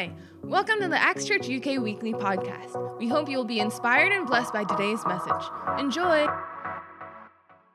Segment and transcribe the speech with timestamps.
[0.00, 0.10] Hi,
[0.42, 2.96] welcome to the Acts Church UK Weekly Podcast.
[2.96, 5.42] We hope you will be inspired and blessed by today's message.
[5.78, 6.26] Enjoy.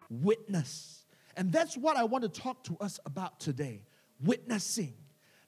[0.09, 1.05] witness.
[1.37, 3.83] And that's what I want to talk to us about today
[4.19, 4.95] witnessing.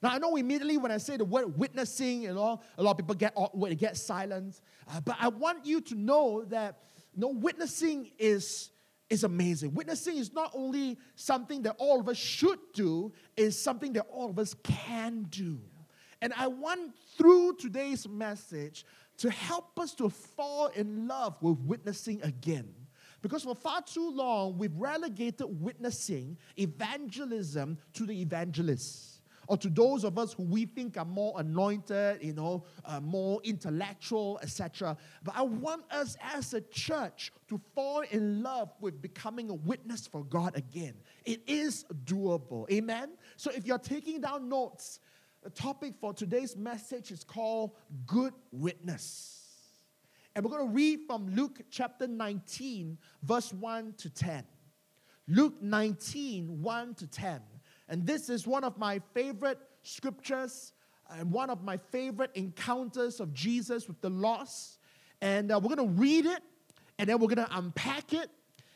[0.04, 2.96] Now, I know immediately when I say the word witnessing, you know, a lot of
[2.98, 4.60] people get awkward, they get silent.
[4.88, 6.78] Uh, but I want you to know that,
[7.12, 8.70] you know, witnessing is,
[9.10, 9.74] is amazing.
[9.74, 14.30] Witnessing is not only something that all of us should do, it's something that all
[14.30, 15.58] of us can do.
[16.20, 18.84] And I want, through today's message,
[19.18, 22.72] to help us to fall in love with witnessing again.
[23.20, 29.20] Because for far too long, we've relegated witnessing, evangelism, to the evangelists.
[29.48, 33.40] Or to those of us who we think are more anointed, you know, uh, more
[33.44, 34.96] intellectual, etc.
[35.24, 40.06] But I want us as a church to fall in love with becoming a witness
[40.06, 40.94] for God again.
[41.24, 42.70] It is doable.
[42.70, 43.12] Amen?
[43.36, 45.00] So if you're taking down notes,
[45.48, 47.70] the topic for today's message is called
[48.06, 49.46] Good Witness.
[50.36, 54.44] And we're going to read from Luke chapter 19, verse 1 to 10.
[55.26, 57.40] Luke 19, 1 to 10.
[57.88, 60.74] And this is one of my favorite scriptures
[61.08, 64.78] and one of my favorite encounters of Jesus with the lost.
[65.22, 66.42] And uh, we're going to read it
[66.98, 68.28] and then we're going to unpack it.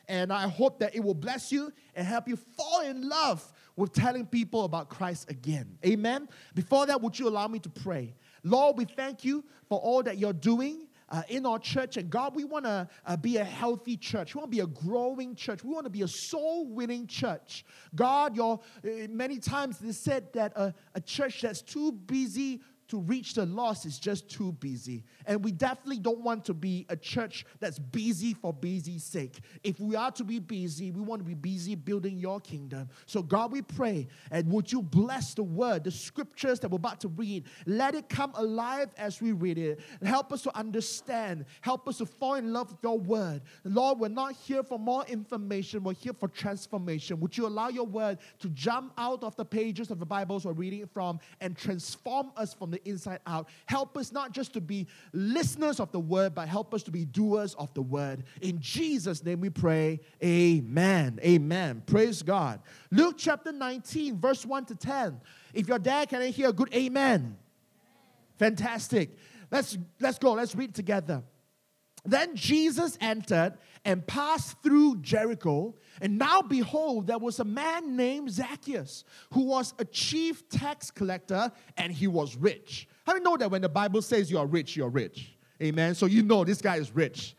[0.09, 3.92] And I hope that it will bless you and help you fall in love with
[3.92, 5.78] telling people about Christ again.
[5.84, 6.28] Amen.
[6.55, 8.14] Before that, would you allow me to pray?
[8.45, 11.98] Lord, we thank you for all that you're doing uh, in our church.
[11.98, 14.34] And God, we want to uh, be a healthy church.
[14.34, 15.62] We want to be a growing church.
[15.62, 17.64] We want to be a soul winning church.
[17.95, 22.62] God, your, uh, many times they said that a, a church that's too busy
[22.93, 25.03] to reach the lost is just too busy.
[25.25, 29.41] And we definitely don't want to be a church that's busy for busy's sake.
[29.65, 32.91] If we are to be busy, we want to be busy building your kingdom.
[33.07, 37.01] So, God, we pray, and would you bless the word, the scriptures that we're about
[37.01, 37.45] to read?
[37.65, 39.81] Let it come alive as we read it.
[40.05, 41.47] Help us to understand.
[41.63, 43.41] Help us to fall in love with your word.
[43.65, 47.20] Lord, we're not here for more information, we're here for transformation.
[47.20, 50.52] Would you allow your word to jump out of the pages of the Bibles we're
[50.52, 53.48] reading from and transform us from the inside out?
[53.67, 57.05] Help us not just to be listeners of the word, but help us to be
[57.05, 58.25] doers of the word.
[58.41, 60.01] In Jesus' name we pray.
[60.23, 61.19] Amen.
[61.23, 61.83] Amen.
[61.87, 62.61] Praise God.
[62.91, 65.20] Luke chapter 19, verse 1 to 10.
[65.55, 67.37] If you're there, can I hear a good amen?
[68.39, 69.17] Fantastic.
[69.51, 70.33] Let's let's go.
[70.33, 71.23] Let's read together.
[72.05, 73.55] Then Jesus entered
[73.85, 75.75] and passed through Jericho.
[76.01, 81.51] And now, behold, there was a man named Zacchaeus who was a chief tax collector
[81.77, 82.89] and he was rich.
[83.05, 85.37] How do you know that when the Bible says you are rich, you're rich?
[85.63, 85.95] Amen.
[85.95, 87.37] So you know this guy is rich.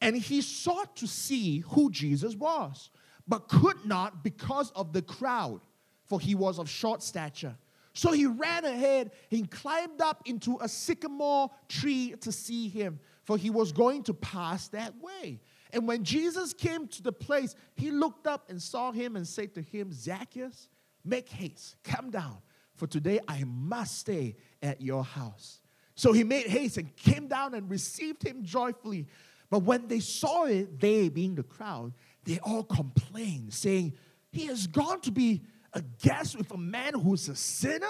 [0.00, 2.90] And he sought to see who Jesus was,
[3.28, 5.60] but could not because of the crowd,
[6.04, 7.56] for he was of short stature.
[7.92, 13.36] So he ran ahead and climbed up into a sycamore tree to see him, for
[13.36, 15.40] he was going to pass that way.
[15.72, 19.54] And when Jesus came to the place, he looked up and saw him and said
[19.54, 20.68] to him, Zacchaeus,
[21.04, 22.38] make haste, come down,
[22.76, 25.60] for today I must stay at your house.
[25.94, 29.06] So he made haste and came down and received him joyfully.
[29.50, 31.92] But when they saw it, they being the crowd,
[32.24, 33.94] they all complained, saying,
[34.32, 35.42] He has gone to be
[35.72, 37.86] a guest with a man who's a sinner?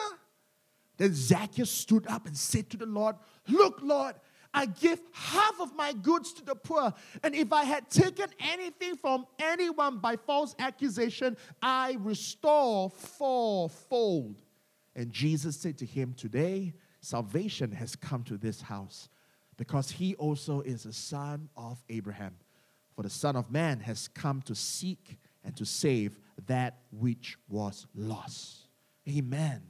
[0.96, 3.16] Then Zacchaeus stood up and said to the Lord,
[3.48, 4.16] Look, Lord,
[4.52, 6.92] I give half of my goods to the poor.
[7.22, 14.42] And if I had taken anything from anyone by false accusation, I restore fourfold.
[14.96, 19.08] And Jesus said to him, Today salvation has come to this house,
[19.56, 22.36] because he also is a son of Abraham.
[22.96, 27.86] For the Son of Man has come to seek and to save that which was
[27.94, 28.66] lost.
[29.08, 29.62] Amen.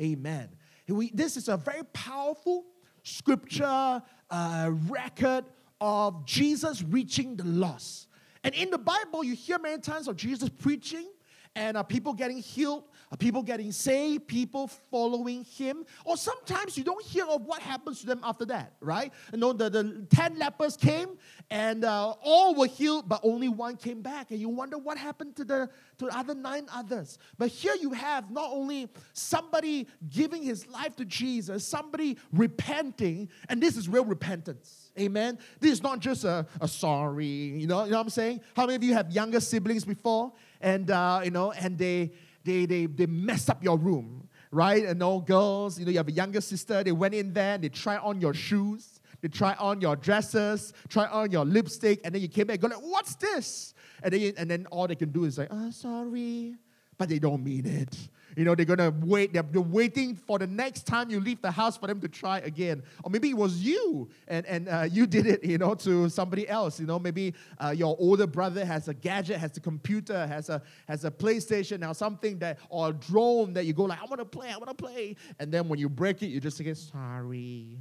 [0.00, 0.50] Amen.
[0.86, 2.66] We, this is a very powerful
[3.02, 5.44] scripture uh, record
[5.80, 8.08] of Jesus reaching the lost.
[8.44, 11.06] And in the Bible, you hear many times of Jesus preaching
[11.54, 12.84] and people getting healed,
[13.18, 15.84] people getting saved, people following him.
[16.04, 19.12] Or sometimes you don't hear of what happens to them after that, right?
[19.32, 21.18] You know, the, the 10 lepers came
[21.50, 24.30] and uh, all were healed, but only one came back.
[24.30, 27.18] And you wonder what happened to the, to the other nine others.
[27.38, 33.62] But here you have not only somebody giving his life to Jesus, somebody repenting, and
[33.62, 34.90] this is real repentance.
[34.98, 35.38] Amen.
[35.60, 38.40] This is not just a, a sorry, you know, you know what I'm saying?
[38.56, 40.32] How many of you have younger siblings before?
[40.60, 42.12] And uh, you know, and they
[42.44, 44.84] they they they mess up your room, right?
[44.84, 47.64] And all girls, you know, you have a younger sister, they went in there and
[47.64, 52.14] they try on your shoes, they try on your dresses, try on your lipstick, and
[52.14, 53.74] then you came back and go like, what's this?
[54.02, 56.54] And then, and then all they can do is like, oh, sorry.
[56.96, 57.96] But they don't mean it.
[58.38, 61.50] You know, they're gonna wait, they're, they're waiting for the next time you leave the
[61.50, 62.84] house for them to try again.
[63.02, 66.48] Or maybe it was you and, and uh, you did it, you know, to somebody
[66.48, 66.78] else.
[66.78, 70.62] You know, maybe uh, your older brother has a gadget, has a computer, has a
[70.86, 74.24] has a PlayStation, or something that or a drone that you go like, I wanna
[74.24, 75.16] play, I wanna play.
[75.40, 77.80] And then when you break it, you just say, sorry.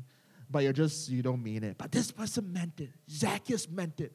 [0.50, 1.78] But you're just, you don't mean it.
[1.78, 2.90] But this person meant it.
[3.12, 4.14] Zacchaeus meant it.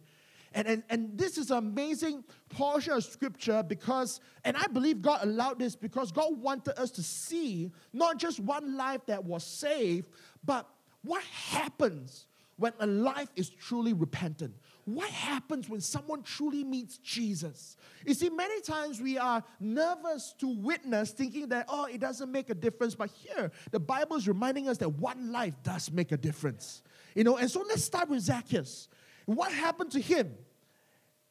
[0.54, 5.20] And, and, and this is an amazing portion of scripture because, and I believe God
[5.22, 10.08] allowed this because God wanted us to see not just one life that was saved,
[10.44, 10.68] but
[11.02, 12.26] what happens
[12.56, 14.54] when a life is truly repentant.
[14.84, 17.76] What happens when someone truly meets Jesus?
[18.04, 22.50] You see, many times we are nervous to witness, thinking that, oh, it doesn't make
[22.50, 22.94] a difference.
[22.94, 26.82] But here, the Bible is reminding us that one life does make a difference.
[27.14, 28.88] You know, and so let's start with Zacchaeus.
[29.34, 30.34] What happened to him?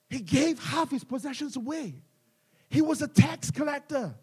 [0.10, 1.96] He gave half his possessions away.
[2.70, 4.14] He was a tax collector.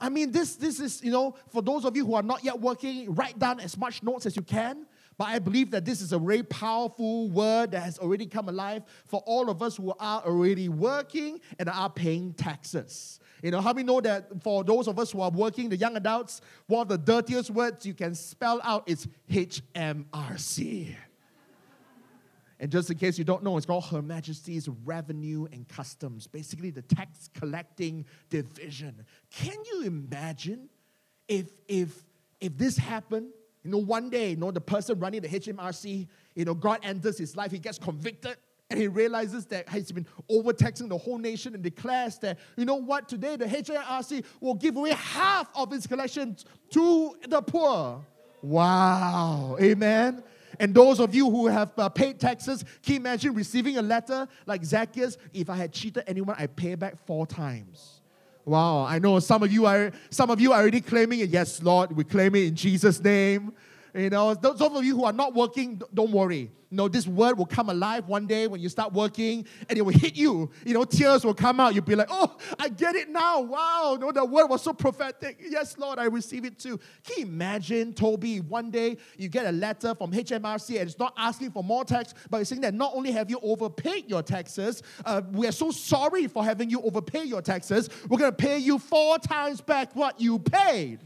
[0.00, 2.60] I mean, this, this is, you know, for those of you who are not yet
[2.60, 4.86] working, write down as much notes as you can.
[5.16, 8.84] But I believe that this is a very powerful word that has already come alive
[9.06, 13.18] for all of us who are already working and are paying taxes.
[13.42, 15.96] You know, how many know that for those of us who are working, the young
[15.96, 20.94] adults, one of the dirtiest words you can spell out is HMRC.
[22.60, 26.70] And just in case you don't know, it's called Her Majesty's Revenue and Customs, basically
[26.70, 29.04] the tax collecting division.
[29.30, 30.68] Can you imagine
[31.28, 32.04] if if
[32.40, 33.30] if this happened?
[33.64, 37.18] You know, one day, you know, the person running the HMRC, you know, God enters
[37.18, 38.36] his life, he gets convicted,
[38.70, 42.76] and he realizes that he's been overtaxing the whole nation and declares that, you know
[42.76, 48.04] what, today the HMRC will give away half of its collections to the poor.
[48.42, 49.56] Wow.
[49.60, 50.22] Amen.
[50.60, 54.26] And those of you who have uh, paid taxes, can you imagine receiving a letter
[54.46, 55.16] like Zacchaeus?
[55.32, 58.00] If I had cheated anyone, I pay back four times.
[58.44, 61.28] Wow, I know some of you are some of you are already claiming it.
[61.28, 63.52] Yes, Lord, we claim it in Jesus' name.
[63.94, 66.50] You know, those of you who are not working, don't worry.
[66.70, 69.82] You know, this word will come alive one day when you start working and it
[69.82, 70.50] will hit you.
[70.66, 71.74] You know, tears will come out.
[71.74, 73.40] You'll be like, oh, I get it now.
[73.40, 75.38] Wow, know, the word was so prophetic.
[75.40, 76.78] Yes, Lord, I receive it too.
[77.04, 81.14] Can you imagine, Toby, one day you get a letter from HMRC and it's not
[81.16, 84.82] asking for more tax, but it's saying that not only have you overpaid your taxes,
[85.06, 87.88] uh, we are so sorry for having you overpay your taxes.
[88.08, 91.00] We're going to pay you four times back what you paid.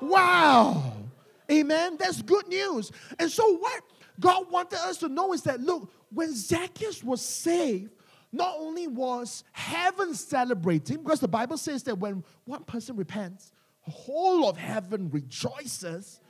[0.00, 1.07] Wow.
[1.50, 1.96] Amen.
[1.98, 2.92] That's good news.
[3.18, 3.82] And so, what
[4.20, 7.92] God wanted us to know is that look, when Zacchaeus was saved,
[8.32, 13.52] not only was heaven celebrating, because the Bible says that when one person repents,
[13.86, 16.20] the whole of heaven rejoices,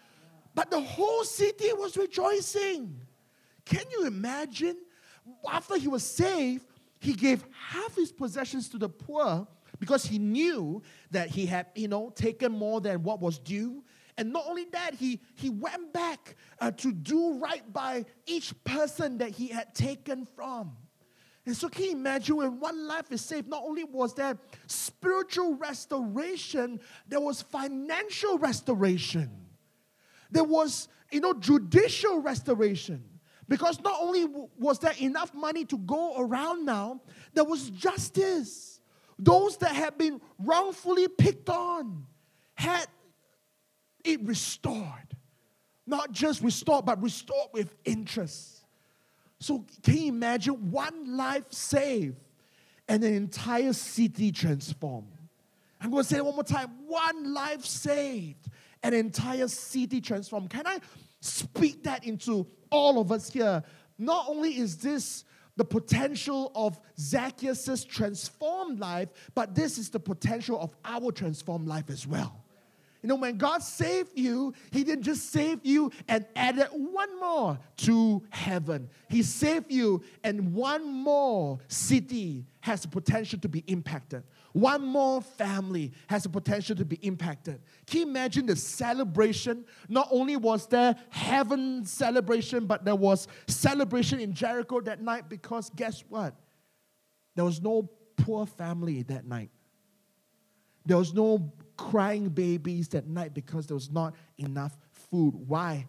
[0.55, 3.01] but the whole city was rejoicing.
[3.65, 4.77] Can you imagine?
[5.51, 6.65] After he was saved,
[7.01, 9.47] he gave half his possessions to the poor
[9.79, 13.85] because he knew that he had, you know, taken more than what was due.
[14.19, 19.19] And not only that, he, he went back uh, to do right by each person
[19.19, 20.77] that he had taken from.
[21.47, 24.37] And so, can you imagine when one life is saved, not only was there
[24.67, 29.31] spiritual restoration, there was financial restoration.
[30.33, 33.03] There was, you know, judicial restoration.
[33.49, 34.27] Because not only
[34.59, 37.01] was there enough money to go around now,
[37.33, 38.81] there was justice.
[39.19, 42.05] Those that had been wrongfully picked on
[42.57, 42.87] had
[44.09, 45.17] it restored.
[45.87, 48.65] Not just restored, but restored with interest.
[49.41, 52.17] So, can you imagine one life saved
[52.89, 55.13] and an entire city transformed?
[55.81, 58.49] I'm going to say it one more time one life saved,
[58.83, 60.51] an entire city transformed.
[60.51, 60.79] Can I
[61.21, 63.63] speak that into all of us here?
[63.99, 65.25] Not only is this
[65.57, 71.91] the potential of Zacchaeus' transformed life, but this is the potential of our transformed life
[71.91, 72.45] as well.
[73.03, 77.59] You know, when God saved you, He didn't just save you and added one more
[77.79, 78.89] to heaven.
[79.09, 84.25] He saved you, and one more city has the potential to be impacted.
[84.53, 87.61] One more family has the potential to be impacted.
[87.87, 89.65] Can you imagine the celebration?
[89.89, 95.71] Not only was there heaven celebration, but there was celebration in Jericho that night because
[95.71, 96.35] guess what?
[97.37, 99.51] There was no poor family that night.
[100.85, 105.33] There was no crying babies that night because there was not enough food.
[105.47, 105.87] Why?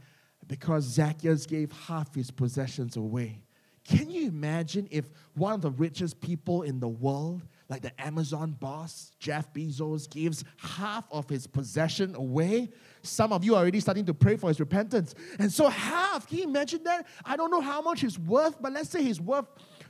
[0.48, 3.42] Because Zacchaeus gave half his possessions away.
[3.84, 8.52] Can you imagine if one of the richest people in the world, like the Amazon
[8.60, 12.70] boss, Jeff Bezos, gives half of his possession away?
[13.02, 15.16] Some of you are already starting to pray for his repentance.
[15.40, 17.08] And so, half, can you imagine that?
[17.26, 19.48] I don't know how much he's worth, but let's say he's worth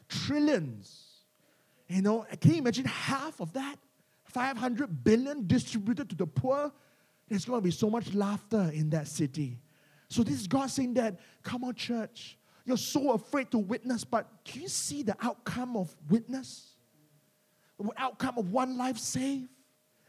[0.08, 1.08] trillions.
[1.89, 3.75] You know, can you imagine half of that?
[4.34, 6.72] 500 billion distributed to the poor,
[7.28, 9.60] there's going to be so much laughter in that city.
[10.10, 12.38] So this is God saying that, come on, church.
[12.66, 16.74] You're so afraid to witness, but do you see the outcome of witness?
[17.80, 19.50] The outcome of one life saved?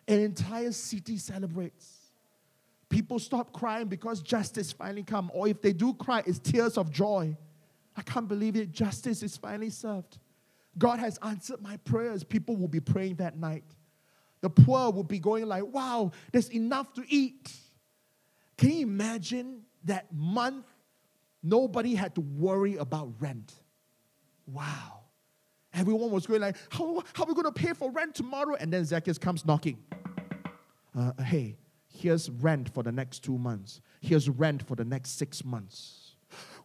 [0.08, 1.98] An entire city celebrates.
[2.88, 5.30] People stop crying because justice finally come.
[5.32, 7.36] Or if they do cry, it's tears of joy.
[7.96, 8.72] I can't believe it.
[8.72, 10.18] Justice is finally served.
[10.76, 12.24] God has answered my prayers.
[12.24, 13.64] People will be praying that night.
[14.40, 17.52] The poor would be going like, wow, there's enough to eat.
[18.56, 20.66] Can you imagine that month
[21.42, 23.52] nobody had to worry about rent?
[24.46, 25.00] Wow.
[25.72, 28.56] Everyone was going like, how, how are we going to pay for rent tomorrow?
[28.58, 29.78] And then Zacchaeus comes knocking.
[30.98, 31.56] Uh, hey,
[31.88, 33.80] here's rent for the next two months.
[34.00, 36.16] Here's rent for the next six months.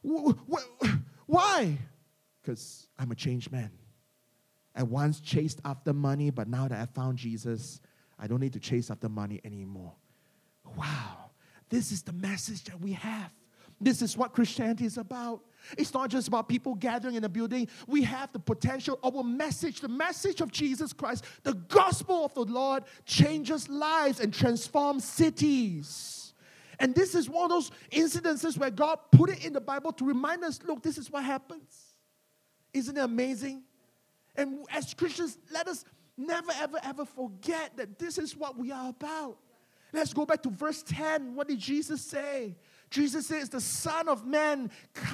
[0.02, 1.78] Why?
[2.42, 3.72] Because I'm a changed man.
[4.76, 7.80] I once chased after money, but now that I found Jesus,
[8.20, 9.94] I don't need to chase after money anymore.
[10.78, 11.32] Wow.
[11.70, 13.32] This is the message that we have.
[13.80, 15.42] This is what Christianity is about.
[15.78, 17.68] It's not just about people gathering in a building.
[17.88, 22.44] We have the potential a message, the message of Jesus Christ, the gospel of the
[22.44, 26.34] Lord changes lives and transforms cities.
[26.80, 30.06] And this is one of those incidences where God put it in the Bible to
[30.06, 31.96] remind us look, this is what happens.
[32.74, 33.64] Isn't it amazing?
[34.36, 35.86] And as Christians, let us
[36.18, 39.38] never, ever, ever forget that this is what we are about.
[39.94, 41.36] Let's go back to verse 10.
[41.36, 42.58] What did Jesus say?
[42.90, 44.70] Jesus says, The Son of Man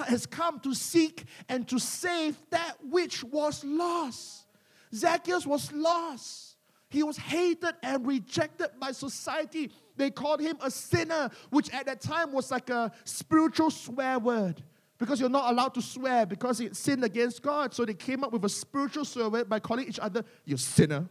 [0.08, 4.46] has come to seek and to save that which was lost.
[4.94, 6.56] Zacchaeus was lost.
[6.90, 9.72] He was hated and rejected by society.
[9.96, 14.62] They called him a sinner, which at that time was like a spiritual swear word
[15.02, 17.74] because you're not allowed to swear because it sinned against God.
[17.74, 21.10] So they came up with a spiritual word by calling each other, you sinner.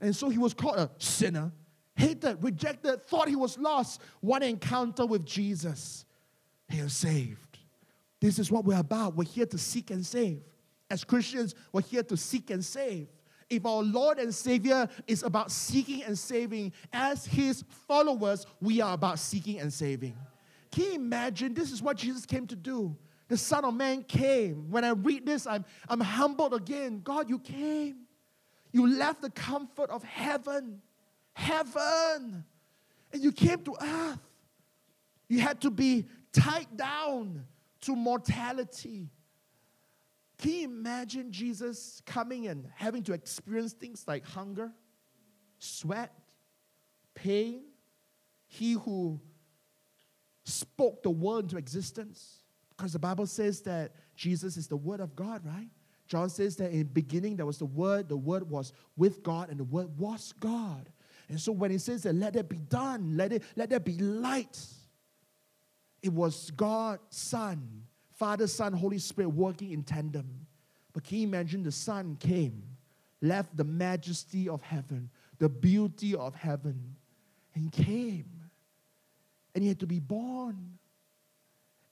[0.00, 1.50] And so he was called a sinner
[2.00, 4.00] hated, rejected, thought he was lost.
[4.20, 6.04] One encounter with Jesus,
[6.68, 7.58] he was saved.
[8.20, 9.16] This is what we're about.
[9.16, 10.40] We're here to seek and save.
[10.90, 13.08] As Christians, we're here to seek and save.
[13.48, 18.94] If our Lord and Savior is about seeking and saving, as His followers, we are
[18.94, 20.16] about seeking and saving.
[20.70, 21.54] Can you imagine?
[21.54, 22.96] This is what Jesus came to do.
[23.28, 24.70] The Son of Man came.
[24.70, 27.00] When I read this, I'm, I'm humbled again.
[27.02, 28.06] God, you came.
[28.72, 30.80] You left the comfort of heaven
[31.40, 32.44] heaven.
[33.12, 34.20] And you came to earth.
[35.28, 37.44] You had to be tied down
[37.82, 39.08] to mortality.
[40.38, 44.72] Can you imagine Jesus coming and having to experience things like hunger,
[45.58, 46.12] sweat,
[47.14, 47.62] pain?
[48.46, 49.20] He who
[50.44, 52.40] spoke the word into existence.
[52.76, 55.68] Because the Bible says that Jesus is the word of God, right?
[56.06, 59.48] John says that in the beginning there was the word, the word was with God,
[59.48, 60.88] and the word was God.
[61.28, 63.96] And so when he says that let it be done, let it let there be
[63.98, 64.58] light,
[66.02, 70.46] it was God, Son, Father, Son, Holy Spirit working in tandem.
[70.92, 72.62] But can you imagine the Son came,
[73.22, 76.96] left the majesty of heaven, the beauty of heaven,
[77.54, 78.24] and came.
[79.54, 80.78] And he had to be born.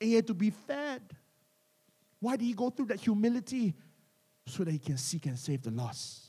[0.00, 1.02] And he had to be fed.
[2.20, 3.74] Why did he go through that humility?
[4.46, 6.24] So that he can seek and save the lost.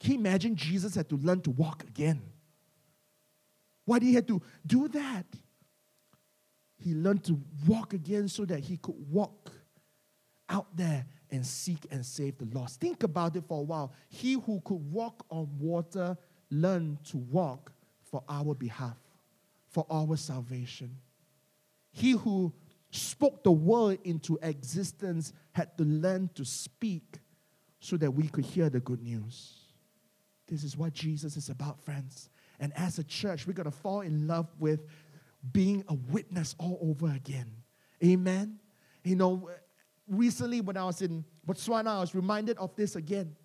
[0.00, 2.20] Can you imagine Jesus had to learn to walk again?
[3.84, 5.26] Why did he have to do that?
[6.78, 9.52] He learned to walk again so that he could walk
[10.48, 12.80] out there and seek and save the lost.
[12.80, 13.92] Think about it for a while.
[14.08, 16.16] He who could walk on water
[16.50, 17.72] learned to walk
[18.10, 18.96] for our behalf,
[19.70, 20.96] for our salvation.
[21.92, 22.52] He who
[22.90, 27.18] spoke the word into existence had to learn to speak
[27.78, 29.54] so that we could hear the good news.
[30.48, 32.28] This is what Jesus is about, friends.
[32.58, 34.86] And as a church, we're going to fall in love with
[35.52, 37.50] being a witness all over again.
[38.04, 38.58] Amen.
[39.04, 39.48] You know,
[40.08, 43.36] recently when I was in Botswana, I was reminded of this again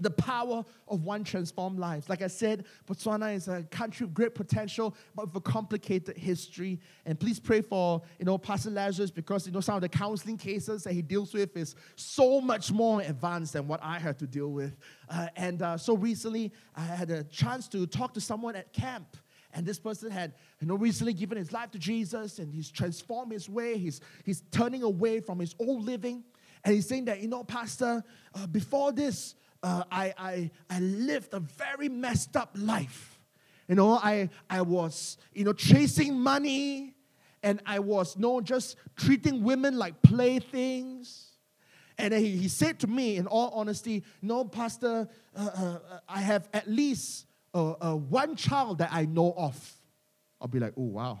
[0.00, 2.08] the power of one transformed lives.
[2.08, 6.80] Like I said, Botswana is a country of great potential, but with a complicated history.
[7.04, 10.36] And please pray for, you know, Pastor Lazarus because, you know, some of the counseling
[10.36, 14.26] cases that he deals with is so much more advanced than what I had to
[14.26, 14.76] deal with.
[15.08, 19.16] Uh, and uh, so recently, I had a chance to talk to someone at camp.
[19.54, 23.32] And this person had, you know, recently given his life to Jesus and he's transformed
[23.32, 23.78] his way.
[23.78, 26.22] He's, he's turning away from his old living.
[26.64, 31.34] And he's saying that, you know, Pastor, uh, before this, uh, I, I, I lived
[31.34, 33.20] a very messed up life.
[33.68, 36.94] You know, I, I was, you know, chasing money
[37.42, 41.32] and I was, you no, know, just treating women like playthings.
[41.98, 46.48] And he, he said to me, in all honesty, No, Pastor, uh, uh, I have
[46.52, 49.74] at least uh, uh, one child that I know of.
[50.40, 51.20] I'll be like, Oh, wow.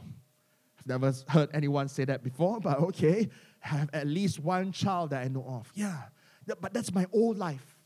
[0.78, 3.28] I've never heard anyone say that before, but okay.
[3.60, 5.70] Have at least one child that I know of.
[5.74, 6.02] Yeah,
[6.60, 7.77] but that's my old life.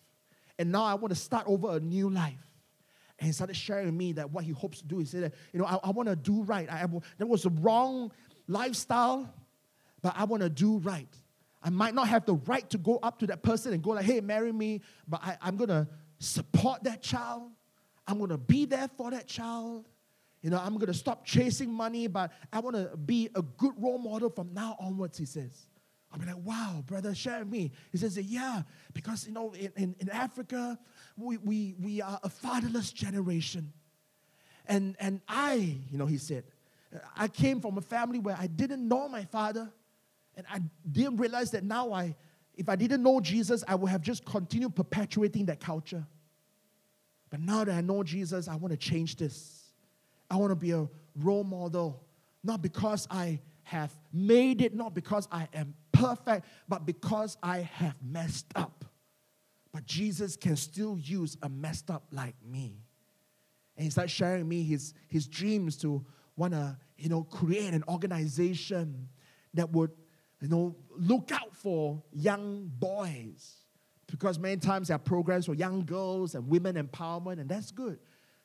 [0.62, 2.46] And now I want to start over a new life.
[3.18, 5.00] And he started sharing with me that what he hopes to do.
[5.00, 6.70] He said, that, you know, I, I want to do right.
[6.70, 6.86] I, I,
[7.18, 8.12] that was the wrong
[8.46, 9.28] lifestyle,
[10.02, 11.12] but I want to do right.
[11.64, 14.04] I might not have the right to go up to that person and go like,
[14.04, 15.88] hey, marry me, but I, I'm going to
[16.20, 17.50] support that child.
[18.06, 19.84] I'm going to be there for that child.
[20.42, 23.74] You know, I'm going to stop chasing money, but I want to be a good
[23.78, 25.66] role model from now onwards, he says.
[26.12, 27.72] I'll be like, wow, brother, share with me.
[27.90, 30.78] He says, yeah, because, you know, in, in, Africa,
[31.16, 33.72] we, we, we are a fatherless generation.
[34.66, 36.44] And, and I, you know, he said,
[37.16, 39.72] I came from a family where I didn't know my father.
[40.36, 42.14] And I didn't realize that now I,
[42.54, 46.06] if I didn't know Jesus, I would have just continued perpetuating that culture.
[47.30, 49.72] But now that I know Jesus, I want to change this.
[50.30, 52.04] I want to be a role model,
[52.44, 57.96] not because I have made it, not because I am perfect, but because I have
[58.02, 58.84] messed up.
[59.72, 62.76] But Jesus can still use a messed up like me.
[63.76, 66.04] And he started sharing me his, his dreams to
[66.36, 69.08] want to, you know, create an organization
[69.54, 69.90] that would
[70.42, 73.54] you know, look out for young boys
[74.08, 77.98] because many times there are programs for young girls and women empowerment, and that's good.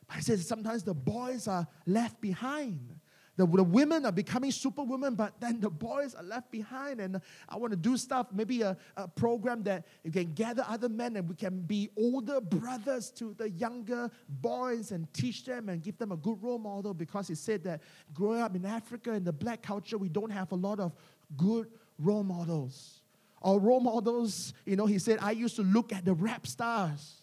[0.07, 2.96] But he says sometimes the boys are left behind.
[3.37, 6.99] The, the women are becoming superwomen, but then the boys are left behind.
[6.99, 10.89] And I want to do stuff, maybe a, a program that you can gather other
[10.89, 15.83] men and we can be older brothers to the younger boys and teach them and
[15.83, 19.23] give them a good role model because he said that growing up in Africa in
[19.23, 20.95] the black culture, we don't have a lot of
[21.37, 21.67] good
[21.99, 23.01] role models.
[23.43, 27.21] Our role models, you know, he said, I used to look at the rap stars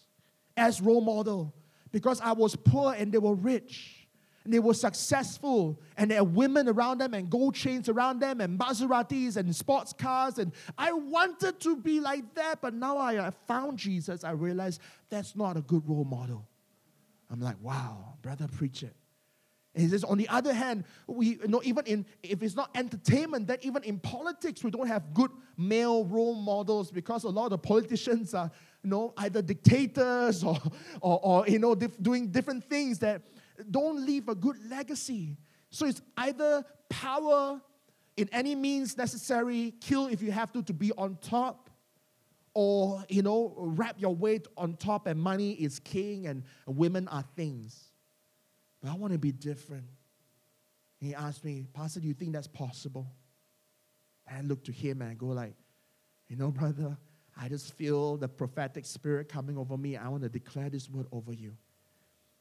[0.55, 1.53] as role model
[1.91, 3.94] because I was poor and they were rich
[4.53, 5.79] they were successful.
[5.97, 9.93] And there are women around them and gold chains around them and Maseratis and sports
[9.93, 10.37] cars.
[10.37, 14.23] And I wanted to be like that but now I found Jesus.
[14.23, 16.47] I realized that's not a good role model.
[17.31, 18.95] I'm like wow brother preach it.
[19.75, 22.69] And he says, on the other hand, we you know even in if it's not
[22.75, 27.51] entertainment, then even in politics, we don't have good male role models because a lot
[27.51, 28.49] of politicians are
[28.83, 30.57] you know either dictators or
[31.01, 33.21] or, or you know dif- doing different things that
[33.71, 35.37] don't leave a good legacy.
[35.69, 37.61] So it's either power
[38.17, 41.69] in any means necessary, kill if you have to to be on top,
[42.53, 47.25] or you know wrap your weight on top, and money is king and women are
[47.35, 47.91] things.
[48.81, 49.85] But I want to be different.
[50.99, 53.07] He asked me, Pastor, do you think that's possible?
[54.27, 55.53] And I look to him and I go like,
[56.29, 56.97] you know, brother,
[57.39, 59.97] I just feel the prophetic spirit coming over me.
[59.97, 61.55] I want to declare this word over you.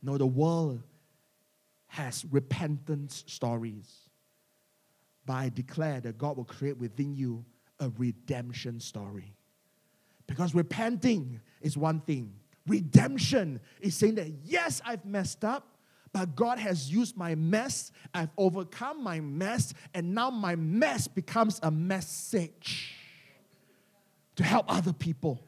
[0.02, 0.82] No, the world
[1.94, 4.10] has repentance stories.
[5.24, 7.44] But I declare that God will create within you
[7.78, 9.36] a redemption story.
[10.26, 12.32] Because repenting is one thing,
[12.66, 15.76] redemption is saying that, yes, I've messed up,
[16.12, 17.92] but God has used my mess.
[18.12, 19.72] I've overcome my mess.
[19.94, 22.92] And now my mess becomes a message
[24.34, 25.40] to help other people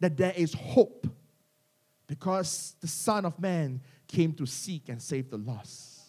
[0.00, 1.06] that there is hope
[2.06, 3.82] because the Son of Man
[4.14, 6.00] came to seek and save the lost.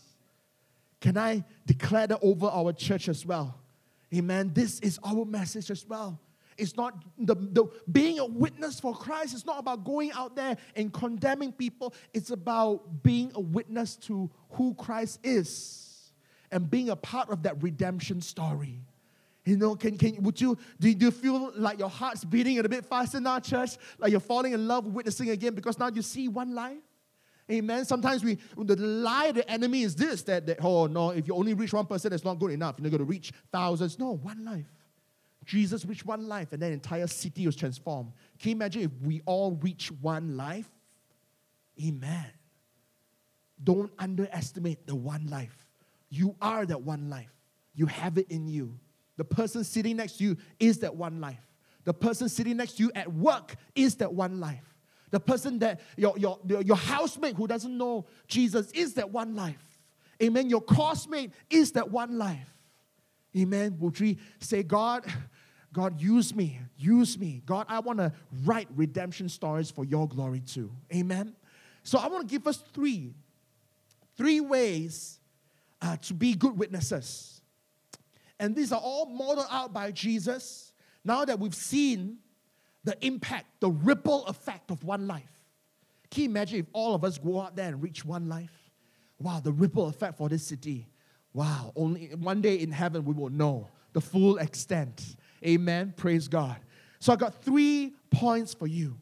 [1.01, 3.59] Can I declare that over our church as well?
[4.13, 4.51] Amen.
[4.53, 6.19] This is our message as well.
[6.57, 9.33] It's not the, the being a witness for Christ.
[9.33, 11.93] It's not about going out there and condemning people.
[12.13, 16.11] It's about being a witness to who Christ is
[16.51, 18.79] and being a part of that redemption story.
[19.43, 22.69] You know, can, can would you do, do you feel like your heart's beating a
[22.69, 23.77] bit faster now, church?
[23.97, 26.84] Like you're falling in love witnessing again because now you see one life?
[27.51, 27.85] Amen.
[27.85, 31.53] Sometimes we the lie the enemy is this that, that oh no, if you only
[31.53, 32.75] reach one person, it's not good enough.
[32.77, 33.99] You're not going to reach thousands.
[33.99, 34.65] No, one life.
[35.45, 38.13] Jesus reached one life and then entire city was transformed.
[38.39, 40.69] Can you imagine if we all reach one life?
[41.83, 42.25] Amen.
[43.63, 45.67] Don't underestimate the one life.
[46.09, 47.31] You are that one life.
[47.75, 48.79] You have it in you.
[49.17, 51.45] The person sitting next to you is that one life.
[51.83, 54.74] The person sitting next to you at work is that one life.
[55.11, 59.79] The person that your, your, your housemate who doesn't know Jesus is that one life.
[60.21, 60.49] Amen.
[60.49, 62.49] Your classmate is that one life.
[63.37, 63.75] Amen.
[63.79, 65.05] Would we say, God,
[65.73, 67.41] God, use me, use me.
[67.45, 68.13] God, I want to
[68.45, 70.71] write redemption stories for your glory too.
[70.93, 71.35] Amen.
[71.83, 73.13] So I want to give us three,
[74.15, 75.19] three ways
[75.81, 77.41] uh, to be good witnesses.
[78.39, 80.71] And these are all modeled out by Jesus.
[81.03, 82.17] Now that we've seen
[82.85, 85.23] the impact, the ripple effect of one life.
[86.11, 88.53] Can you imagine if all of us go out there and reach one life?
[89.19, 90.87] Wow, the ripple effect for this city.
[91.33, 95.17] Wow, only one day in heaven we will know the full extent.
[95.45, 95.93] Amen.
[95.97, 96.57] Praise God.
[96.99, 98.97] So I got three points for you.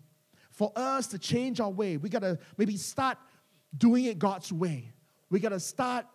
[0.52, 3.18] For us to change our way, we gotta maybe start
[3.78, 4.94] doing it God's way.
[5.30, 6.06] We gotta start,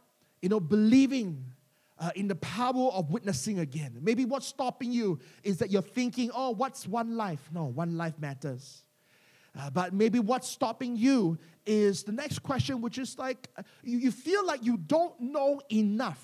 [0.41, 1.45] you know, believing
[1.99, 3.99] uh, in the power of witnessing again.
[4.01, 7.51] Maybe what's stopping you is that you're thinking, oh, what's one life?
[7.53, 8.85] No, one life matters.
[9.59, 13.99] Uh, but maybe what's stopping you is the next question, which is like uh, you,
[13.99, 16.23] you feel like you don't know enough.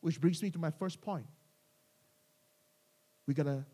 [0.00, 1.26] Which brings me to my first point.
[3.26, 3.66] We gotta,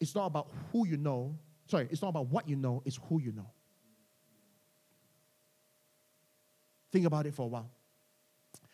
[0.00, 3.20] it's not about who you know, sorry, it's not about what you know, it's who
[3.20, 3.50] you know.
[6.90, 7.70] Think about it for a while.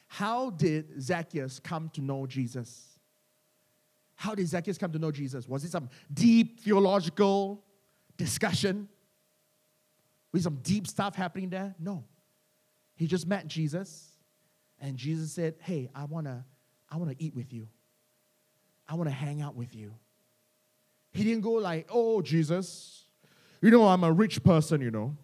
[0.06, 2.98] How did Zacchaeus come to know Jesus?
[4.14, 5.48] How did Zacchaeus come to know Jesus?
[5.48, 7.64] Was it some deep theological
[8.16, 8.88] discussion?
[10.32, 11.74] Was some deep stuff happening there?
[11.78, 12.04] No.
[12.94, 14.16] He just met Jesus,
[14.80, 16.46] and Jesus said, Hey, I wanna,
[16.90, 17.68] I wanna eat with you.
[18.88, 19.94] I wanna hang out with you.
[21.12, 23.04] He didn't go like, Oh, Jesus,
[23.60, 25.16] you know, I'm a rich person, you know.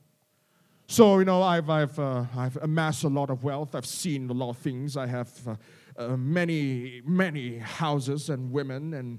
[0.93, 3.75] So, you know, I've, I've, uh, I've amassed a lot of wealth.
[3.75, 4.95] I've seen a lot of things.
[4.99, 5.57] I have uh,
[5.97, 8.93] uh, many, many houses and women.
[8.93, 9.19] And,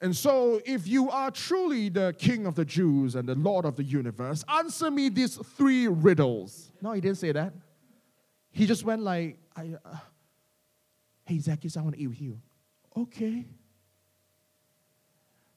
[0.00, 3.74] and so, if you are truly the king of the Jews and the Lord of
[3.74, 6.70] the universe, answer me these three riddles.
[6.80, 7.52] No, he didn't say that.
[8.52, 9.96] He just went like, I, uh,
[11.24, 12.40] hey, Zacchaeus, I want to eat with you.
[12.96, 13.44] Okay.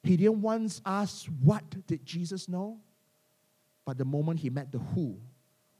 [0.01, 2.79] He didn't once ask, what did Jesus know?
[3.85, 5.19] But the moment he met the who,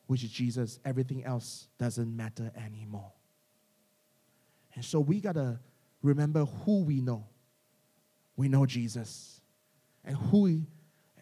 [0.07, 3.11] which is Jesus, everything else doesn't matter anymore.
[4.75, 5.59] And so we got to
[6.01, 7.25] remember who we know.
[8.35, 9.41] We know Jesus.
[10.03, 10.67] And who, he,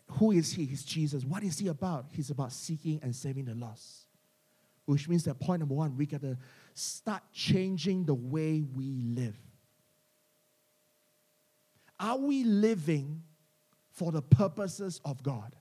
[0.07, 0.65] who is he?
[0.65, 1.23] He's Jesus.
[1.23, 2.07] What is he about?
[2.11, 4.07] He's about seeking and saving the lost.
[4.85, 6.37] Which means that point number one, we got to
[6.73, 9.37] start changing the way we live.
[11.99, 13.23] Are we living
[13.91, 15.55] for the purposes of God?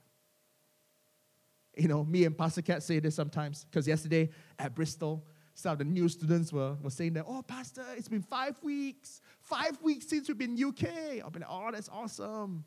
[1.75, 5.77] You know, me and Pastor Cat say this sometimes because yesterday at Bristol, some of
[5.77, 10.07] the new students were, were saying that, oh, Pastor, it's been five weeks, five weeks
[10.07, 11.23] since we've been UK.
[11.23, 12.63] I've been like, oh, that's awesome.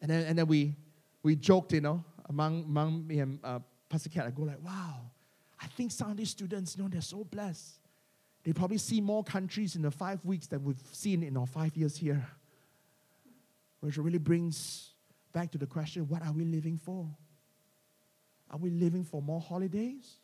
[0.00, 0.76] And then, and then we,
[1.22, 5.10] we joked, you know, among, among me and uh, Pastor Cat, I go like, wow,
[5.60, 7.78] I think some of these students, you know, they're so blessed.
[8.44, 11.76] They probably see more countries in the five weeks than we've seen in our five
[11.76, 12.26] years here.
[13.80, 14.94] Which really brings
[15.32, 17.08] back to the question, what are we living for?
[18.50, 20.16] Are we living for more holidays?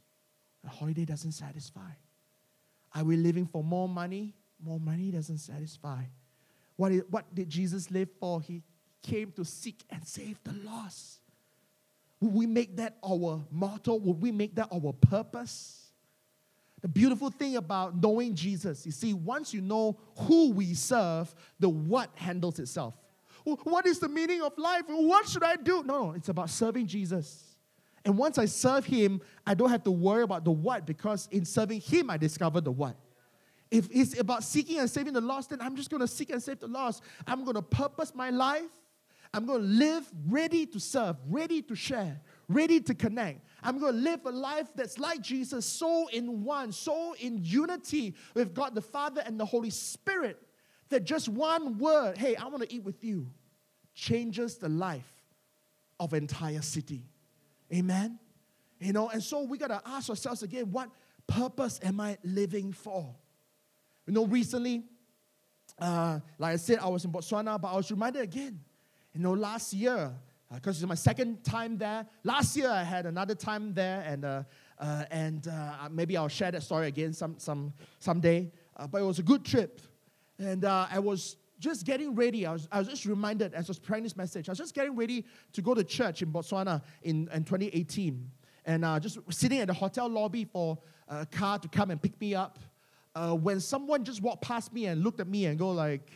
[0.64, 1.90] A holiday doesn't satisfy.
[2.94, 4.34] Are we living for more money?
[4.62, 6.04] More money doesn't satisfy.
[6.76, 8.40] What, is, what did Jesus live for?
[8.40, 8.62] He
[9.02, 11.20] came to seek and save the lost.
[12.20, 13.94] Would we make that our motto?
[13.96, 15.90] Would we make that our purpose?
[16.80, 21.68] The beautiful thing about knowing Jesus, you see, once you know who we serve, the
[21.68, 22.94] what handles itself.
[23.44, 24.82] What is the meaning of life?
[24.86, 25.82] What should I do?
[25.82, 27.51] No, no, it's about serving Jesus.
[28.04, 31.44] And once I serve Him, I don't have to worry about the what because in
[31.44, 32.96] serving Him, I discover the what.
[33.70, 36.42] If it's about seeking and saving the lost, then I'm just going to seek and
[36.42, 37.02] save the lost.
[37.26, 38.68] I'm going to purpose my life.
[39.34, 43.46] I'm going to live ready to serve, ready to share, ready to connect.
[43.62, 48.14] I'm going to live a life that's like Jesus, so in one, so in unity
[48.34, 50.38] with God the Father and the Holy Spirit,
[50.90, 53.30] that just one word, hey, I want to eat with you,
[53.94, 55.10] changes the life
[55.98, 57.06] of entire city.
[57.72, 58.18] Amen?
[58.78, 60.90] You know, and so we got to ask ourselves again what
[61.26, 63.14] purpose am I living for?
[64.06, 64.82] You know, recently,
[65.78, 68.60] uh, like I said, I was in Botswana, but I was reminded again.
[69.14, 70.12] You know, last year,
[70.52, 72.06] because uh, it's my second time there.
[72.24, 74.42] Last year, I had another time there, and uh,
[74.78, 78.50] uh, and uh, maybe I'll share that story again some some someday.
[78.76, 79.80] Uh, but it was a good trip,
[80.38, 82.44] and uh, I was just getting ready.
[82.44, 84.48] I was, I was just reminded as I was praying this message.
[84.48, 88.30] I was just getting ready to go to church in Botswana in, in 2018.
[88.64, 92.20] And uh, just sitting at the hotel lobby for a car to come and pick
[92.20, 92.58] me up.
[93.14, 96.10] Uh, when someone just walked past me and looked at me and go like,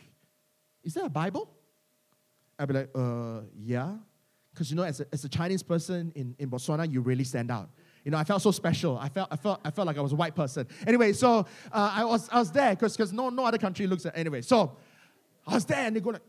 [0.83, 1.49] is that a Bible?
[2.59, 3.95] I'd be like, uh, yeah.
[4.53, 7.51] Because you know, as a, as a Chinese person in, in Botswana, you really stand
[7.51, 7.71] out.
[8.05, 8.99] You know, I felt so special.
[8.99, 10.67] I felt, I felt, I felt like I was a white person.
[10.87, 14.17] Anyway, so uh, I was, I was there because no, no other country looks at.
[14.17, 14.77] Anyway, so
[15.47, 16.23] I was there, and they go like,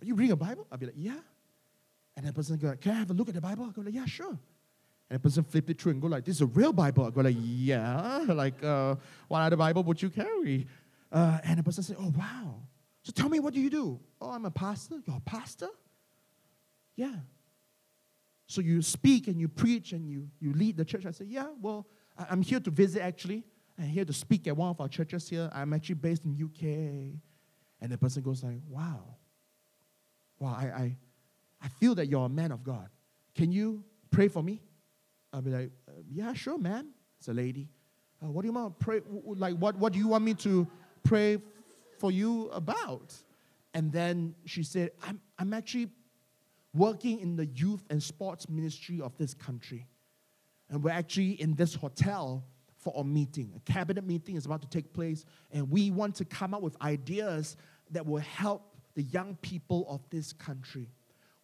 [0.00, 1.18] "Are you reading a Bible?" I'll be like, "Yeah."
[2.16, 3.82] And the person go, like, "Can I have a look at the Bible?" I go
[3.82, 4.38] like, "Yeah, sure."
[5.10, 7.10] And the person flipped it through and go like, "This is a real Bible." I
[7.10, 8.96] go like, "Yeah." Like, uh,
[9.28, 10.66] what other Bible would you carry?
[11.10, 12.62] Uh, and the person said, "Oh wow,
[13.02, 14.00] So tell me, what do you do?
[14.20, 14.96] Oh, I'm a pastor.
[15.06, 15.68] You're a pastor?
[16.96, 17.16] Yeah.
[18.46, 21.06] So you speak and you preach and you, you lead the church.
[21.06, 21.86] I say, Yeah, well,
[22.30, 23.44] I'm here to visit actually.
[23.78, 25.50] I'm here to speak at one of our churches here.
[25.52, 27.18] I'm actually based in UK.
[27.82, 29.16] And the person goes like, Wow.
[30.38, 30.96] Wow, I, I,
[31.62, 32.88] I feel that you're a man of God.
[33.34, 34.62] Can you pray for me?
[35.32, 36.88] I'll be like, uh, Yeah, sure, man.
[37.18, 37.68] It's a lady.
[38.22, 39.00] Uh, what do you want to pray?
[39.26, 40.66] Like, what, what do you want me to
[41.02, 41.38] pray
[41.98, 43.14] for you about?
[43.74, 45.88] And then she said, I'm, I'm actually
[46.72, 49.86] working in the youth and sports ministry of this country.
[50.70, 52.44] And we're actually in this hotel
[52.82, 53.52] for a meeting.
[53.56, 56.76] A cabinet meeting is about to take place, and we want to come up with
[56.82, 57.56] ideas
[57.92, 60.90] that will help the young people of this country.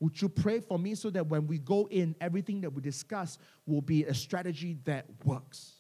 [0.01, 3.39] Would you pray for me so that when we go in, everything that we discuss
[3.67, 5.73] will be a strategy that works?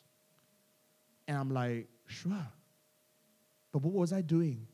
[1.26, 2.46] And I'm like, sure.
[3.70, 4.66] But what was I doing?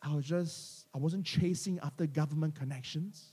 [0.00, 3.24] I was just, I wasn't chasing after government connections.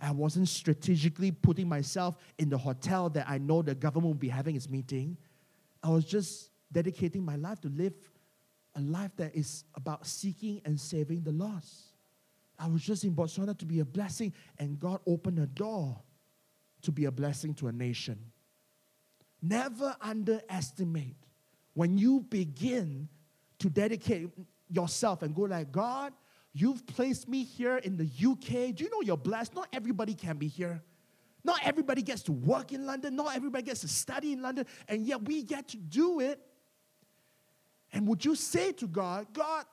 [0.00, 4.28] I wasn't strategically putting myself in the hotel that I know the government will be
[4.28, 5.16] having its meeting.
[5.82, 7.94] I was just dedicating my life to live
[8.78, 11.92] a life that is about seeking and saving the lost.
[12.58, 16.00] I was just in Botswana to be a blessing, and God opened a door
[16.82, 18.18] to be a blessing to a nation.
[19.42, 21.16] Never underestimate
[21.74, 23.08] when you begin
[23.58, 24.30] to dedicate
[24.70, 26.12] yourself and go like, God,
[26.58, 28.74] You've placed me here in the UK.
[28.74, 29.54] Do you know you're blessed?
[29.54, 30.82] Not everybody can be here.
[31.44, 33.14] Not everybody gets to work in London.
[33.14, 34.66] Not everybody gets to study in London.
[34.88, 36.40] And yet we get to do it.
[37.98, 39.64] And would you say to God, God,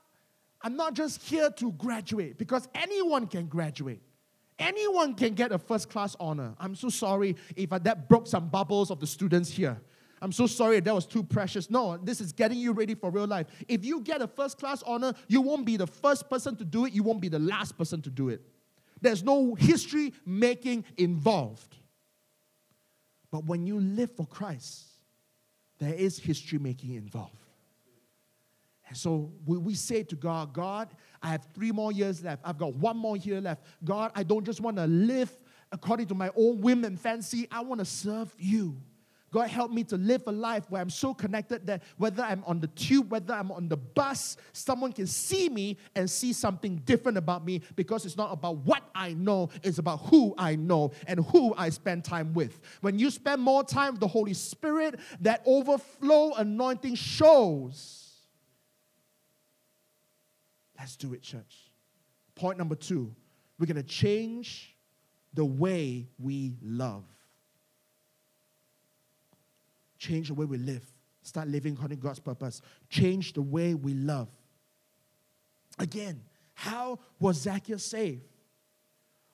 [0.64, 4.02] I'm not just here to graduate because anyone can graduate.
[4.58, 6.56] Anyone can get a first class honor.
[6.60, 9.80] I'm so sorry if that broke some bubbles of the students here.
[10.24, 11.70] I'm so sorry that was too precious.
[11.70, 13.46] No, this is getting you ready for real life.
[13.68, 16.86] If you get a first class honor, you won't be the first person to do
[16.86, 18.42] it, you won't be the last person to do it.
[19.02, 21.76] There's no history making involved.
[23.30, 24.86] But when you live for Christ,
[25.78, 27.45] there is history making involved.
[28.96, 30.90] So we say to God, God,
[31.22, 32.42] I have three more years left.
[32.46, 33.64] I've got one more year left.
[33.84, 35.32] God, I don't just want to live
[35.72, 37.48] according to my own whim and fancy.
[37.52, 38.78] I want to serve you.
[39.36, 42.62] God, help me to live a life where I'm so connected that whether I'm on
[42.62, 47.18] the tube, whether I'm on the bus, someone can see me and see something different
[47.18, 51.20] about me because it's not about what I know, it's about who I know and
[51.26, 52.62] who I spend time with.
[52.80, 58.05] When you spend more time with the Holy Spirit, that overflow anointing shows.
[60.78, 61.72] Let's do it, church.
[62.36, 63.14] Point number two
[63.58, 64.76] we're going to change
[65.34, 67.06] the way we love
[70.06, 70.84] change the way we live.
[71.22, 72.62] Start living according to God's purpose.
[72.90, 74.30] Change the way we love.
[75.80, 76.22] Again,
[76.54, 78.22] how was Zacchaeus saved?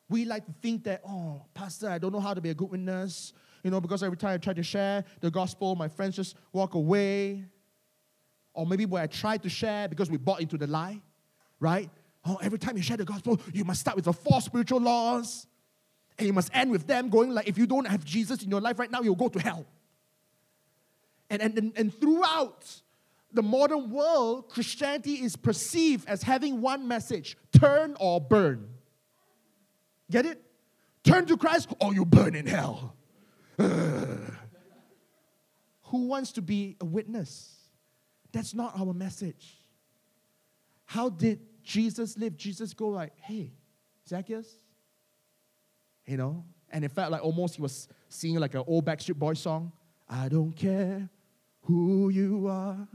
[0.09, 2.71] We like to think that, oh, Pastor, I don't know how to be a good
[2.71, 3.33] witness.
[3.63, 6.73] You know, because every time I try to share the gospel, my friends just walk
[6.73, 7.45] away.
[8.53, 11.01] Or maybe where I try to share because we bought into the lie,
[11.61, 11.89] right?
[12.25, 15.47] Oh, every time you share the gospel, you must start with the four spiritual laws.
[16.17, 18.59] And you must end with them going like, if you don't have Jesus in your
[18.59, 19.65] life right now, you'll go to hell.
[21.29, 22.65] And, and, and, throughout
[23.31, 28.67] the modern world, Christianity is perceived as having one message turn or burn.
[30.11, 30.41] Get it?
[31.05, 32.97] Turn to Christ or you burn in hell.
[33.57, 34.17] Who
[36.07, 37.55] wants to be a witness?
[38.33, 39.57] That's not our message.
[40.85, 41.39] How did
[41.71, 43.53] Jesus lived, Jesus go like, hey,
[44.05, 44.55] Zacchaeus,
[46.05, 46.43] you know?
[46.69, 49.71] And it felt like almost he was singing like an old Backstreet Boy song.
[50.09, 51.09] I don't care
[51.61, 52.85] who you are,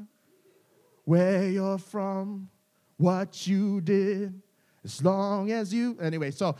[1.04, 2.50] where you're from,
[2.98, 4.42] what you did,
[4.84, 5.96] as long as you.
[5.98, 6.54] Anyway, so.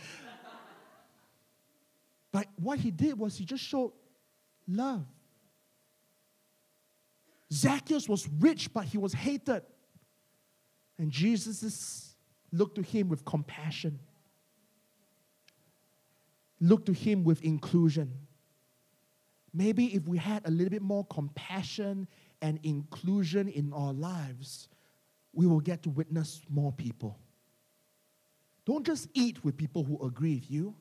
[2.32, 3.92] But what he did was he just showed
[4.66, 5.04] love.
[7.52, 9.62] Zacchaeus was rich, but he was hated.
[10.98, 12.05] And Jesus
[12.56, 13.98] looked to him with compassion,
[16.58, 18.26] Look to him with inclusion
[19.56, 22.06] maybe if we had a little bit more compassion
[22.42, 24.68] and inclusion in our lives,
[25.32, 27.18] we will get to witness more people.
[28.66, 30.74] Don't just eat with people who agree with you,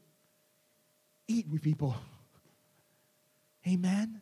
[1.27, 1.95] eat with people.
[3.67, 4.21] Amen.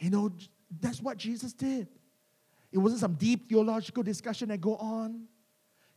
[0.00, 0.32] You know,
[0.80, 1.86] that's what Jesus did.
[2.72, 5.26] It wasn't some deep theological discussion that go on.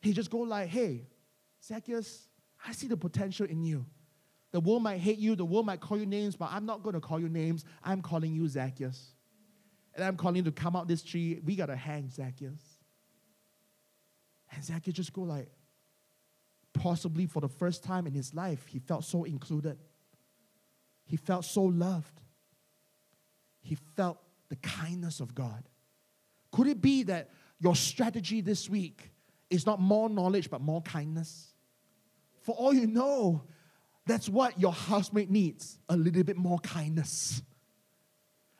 [0.01, 1.07] He just go like, hey,
[1.63, 2.27] Zacchaeus,
[2.65, 3.85] I see the potential in you.
[4.51, 6.95] The world might hate you, the world might call you names, but I'm not going
[6.95, 7.63] to call you names.
[7.83, 9.13] I'm calling you Zacchaeus.
[9.95, 11.39] And I'm calling you to come out this tree.
[11.43, 12.59] We got to hang Zacchaeus.
[14.53, 15.49] And Zacchaeus just go like,
[16.73, 19.77] possibly for the first time in his life, he felt so included.
[21.05, 22.21] He felt so loved.
[23.61, 24.17] He felt
[24.49, 25.63] the kindness of God.
[26.51, 29.11] Could it be that your strategy this week
[29.51, 31.53] is not more knowledge but more kindness?
[32.41, 33.43] For all you know,
[34.07, 37.43] that's what your housemate needs a little bit more kindness,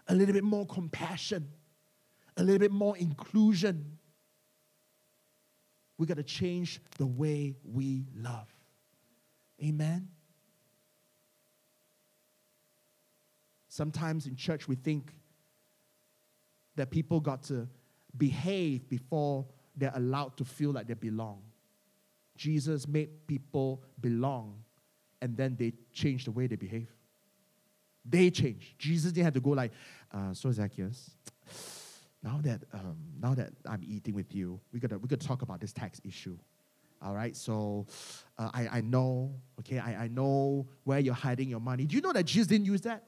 [0.08, 1.47] a little bit more compassion,
[2.38, 3.97] a little bit more inclusion.
[5.97, 8.54] We got to change the way we love.
[9.63, 10.10] Amen.
[13.67, 15.13] Sometimes in church, we think
[16.75, 17.67] that people got to
[18.17, 21.41] behave before they're allowed to feel like they belong.
[22.36, 24.63] Jesus made people belong,
[25.21, 26.89] and then they changed the way they behave.
[28.03, 28.77] They changed.
[28.79, 29.71] Jesus didn't have to go like,
[30.12, 31.12] uh, so Zacchaeus,
[32.23, 35.60] now that um, now that I'm eating with you, we gotta we gotta talk about
[35.62, 36.38] this tax issue.
[37.03, 37.88] All right, so
[38.38, 41.86] uh, I, I know, okay, I, I know where you're hiding your money.
[41.86, 43.03] Do you know that Jesus didn't use that?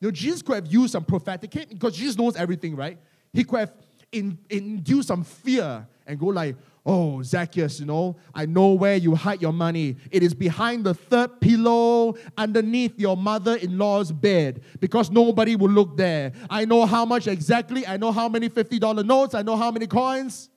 [0.00, 2.98] You know, Jesus could have used some prophetic because Jesus knows everything, right?
[3.32, 3.72] He could have
[4.12, 6.56] in, induced some fear and go like,
[6.88, 9.96] Oh, Zacchaeus, you know, I know where you hide your money.
[10.12, 15.70] It is behind the third pillow underneath your mother in law's bed because nobody will
[15.70, 16.30] look there.
[16.48, 17.84] I know how much exactly.
[17.84, 19.34] I know how many $50 notes.
[19.34, 20.48] I know how many coins.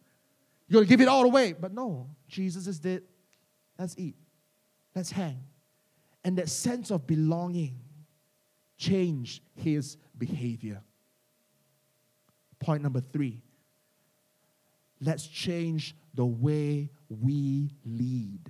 [0.68, 1.54] You're going to give it all away.
[1.54, 3.02] But no, Jesus is dead.
[3.80, 4.16] Let's eat.
[4.96, 5.40] Let's hang.
[6.24, 7.80] And that sense of belonging
[8.78, 10.84] changed his behavior.
[12.60, 13.42] Point number three
[15.02, 18.42] let's change the way we lead.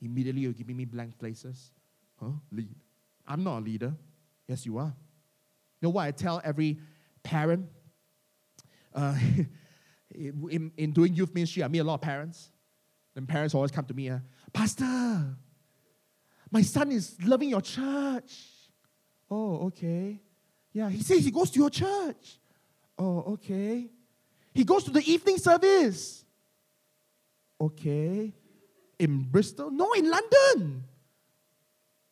[0.00, 1.70] Immediately, you're giving me blank places.
[2.20, 2.30] Huh?
[2.50, 2.74] Lead.
[3.26, 3.94] I'm not a leader.
[4.48, 4.94] Yes, you are.
[5.80, 6.78] You know what I tell every
[7.22, 7.66] parent?
[8.94, 9.14] Uh,
[10.14, 12.50] in, in doing youth ministry, I meet a lot of parents.
[13.14, 14.18] And parents always come to me, uh,
[14.52, 15.36] Pastor,
[16.50, 18.51] my son is loving your church.
[19.34, 20.20] Oh, okay.
[20.74, 22.38] Yeah, he says he goes to your church.
[22.98, 23.88] Oh, okay.
[24.52, 26.22] He goes to the evening service.
[27.58, 28.34] Okay.
[28.98, 29.70] In Bristol?
[29.70, 30.84] No, in London.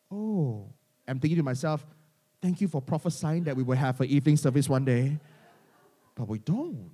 [0.09, 0.73] Oh.
[1.07, 1.85] I'm thinking to myself,
[2.41, 5.19] thank you for prophesying that we will have an evening service one day.
[6.15, 6.89] But we don't.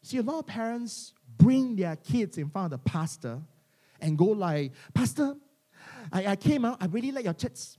[0.00, 3.42] See, a lot of parents bring their kids in front of the pastor
[4.00, 5.36] and go like, Pastor,
[6.10, 7.76] I, I came out, I really like your church.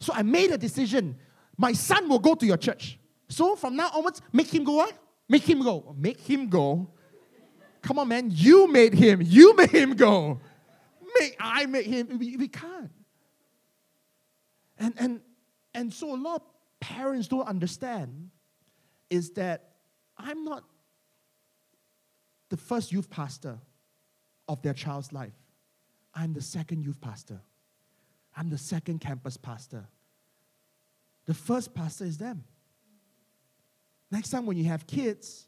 [0.00, 1.16] So I made a decision.
[1.56, 2.98] My son will go to your church.
[3.28, 4.92] So from now onwards, make him go what?
[5.28, 5.94] Make him go.
[5.98, 6.88] Make him go.
[7.82, 8.30] Come on, man.
[8.32, 9.20] You made him.
[9.22, 10.40] You made him go.
[11.18, 12.18] Make I made him.
[12.18, 12.90] We, we can't.
[14.78, 15.20] And and
[15.74, 16.42] and so a lot of
[16.80, 18.30] parents don't understand
[19.08, 19.70] is that
[20.18, 20.64] I'm not
[22.48, 23.58] the first youth pastor
[24.48, 25.34] of their child's life.
[26.14, 27.40] I'm the second youth pastor.
[28.36, 29.86] I'm the second campus pastor.
[31.24, 32.44] The first pastor is them.
[34.10, 35.46] Next time when you have kids,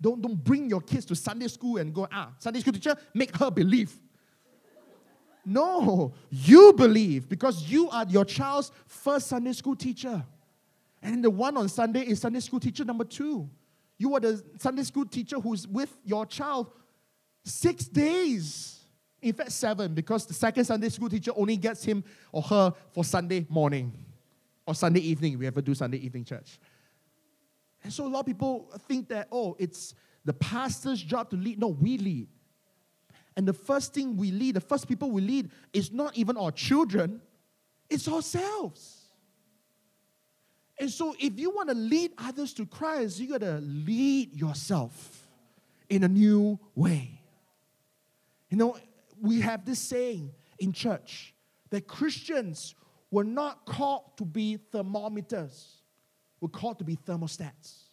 [0.00, 3.36] don't, don't bring your kids to Sunday school and go, ah, Sunday school teacher, make
[3.36, 3.94] her believe.
[5.44, 10.24] No, you believe because you are your child's first Sunday school teacher.
[11.02, 13.50] And the one on Sunday is Sunday school teacher number two.
[13.98, 16.70] You are the Sunday school teacher who's with your child
[17.44, 18.81] six days.
[19.22, 23.04] In fact, seven, because the second Sunday school teacher only gets him or her for
[23.04, 23.92] Sunday morning
[24.66, 25.38] or Sunday evening.
[25.38, 26.58] We ever do Sunday evening church.
[27.84, 31.60] And so a lot of people think that, oh, it's the pastor's job to lead.
[31.60, 32.28] No, we lead.
[33.36, 36.50] And the first thing we lead, the first people we lead, is not even our
[36.50, 37.22] children,
[37.88, 38.98] it's ourselves.
[40.78, 45.28] And so if you want to lead others to Christ, you got to lead yourself
[45.88, 47.20] in a new way.
[48.50, 48.76] You know,
[49.22, 51.34] we have this saying in church
[51.70, 52.74] that Christians
[53.10, 55.82] were not called to be thermometers
[56.42, 57.84] we're called to be thermostats.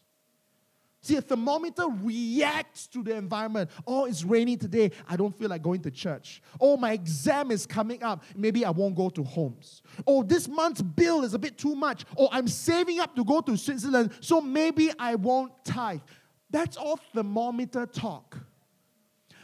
[1.01, 3.69] See, a thermometer reacts to the environment.
[3.85, 4.91] Oh, it's raining today.
[5.07, 6.41] I don't feel like going to church.
[6.59, 8.23] Oh, my exam is coming up.
[8.35, 9.83] Maybe I won't go to homes.
[10.05, 12.05] Oh, this month's bill is a bit too much.
[12.17, 16.01] Oh, I'm saving up to go to Switzerland, so maybe I won't tithe.
[16.49, 18.35] That's all thermometer talk.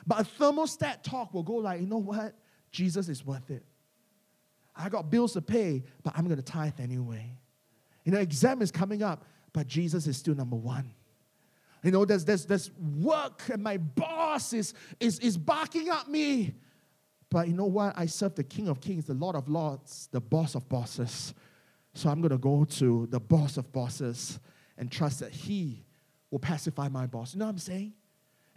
[0.08, 2.36] But a thermostat talk will go like, you know what?
[2.72, 3.64] Jesus is worth it.
[4.76, 7.32] I got bills to pay, but I'm going to tithe anyway.
[8.04, 10.94] You know, exam is coming up, but Jesus is still number one.
[11.82, 16.56] You know, there's, there's, there's work, and my boss is, is, is barking at me.
[17.30, 17.98] But you know what?
[17.98, 21.34] I serve the King of Kings, the Lord of Lords, the boss of bosses.
[21.94, 24.40] So I'm going to go to the boss of bosses
[24.78, 25.86] and trust that He
[26.32, 27.34] will pacify my boss.
[27.34, 27.94] You know what I'm saying?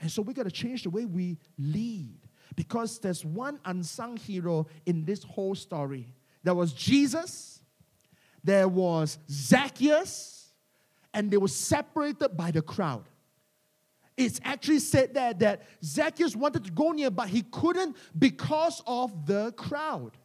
[0.01, 2.19] And so we got to change the way we lead
[2.55, 6.15] because there's one unsung hero in this whole story.
[6.43, 7.61] There was Jesus,
[8.43, 10.53] there was Zacchaeus,
[11.13, 13.09] and they were separated by the crowd.
[14.17, 19.27] It's actually said there that Zacchaeus wanted to go near, but he couldn't because of
[19.27, 20.17] the crowd.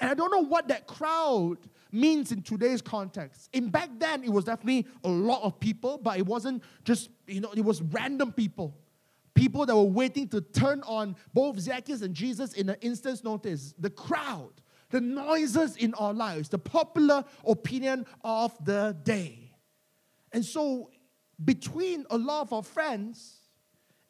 [0.00, 1.58] And I don't know what that crowd
[1.92, 3.48] means in today's context.
[3.52, 7.40] In back then, it was definitely a lot of people, but it wasn't just, you
[7.40, 8.76] know, it was random people.
[9.34, 13.74] People that were waiting to turn on both Zacchaeus and Jesus in an instant's notice.
[13.78, 14.52] The crowd,
[14.90, 19.52] the noises in our lives, the popular opinion of the day.
[20.32, 20.90] And so,
[21.44, 23.40] between a lot of our friends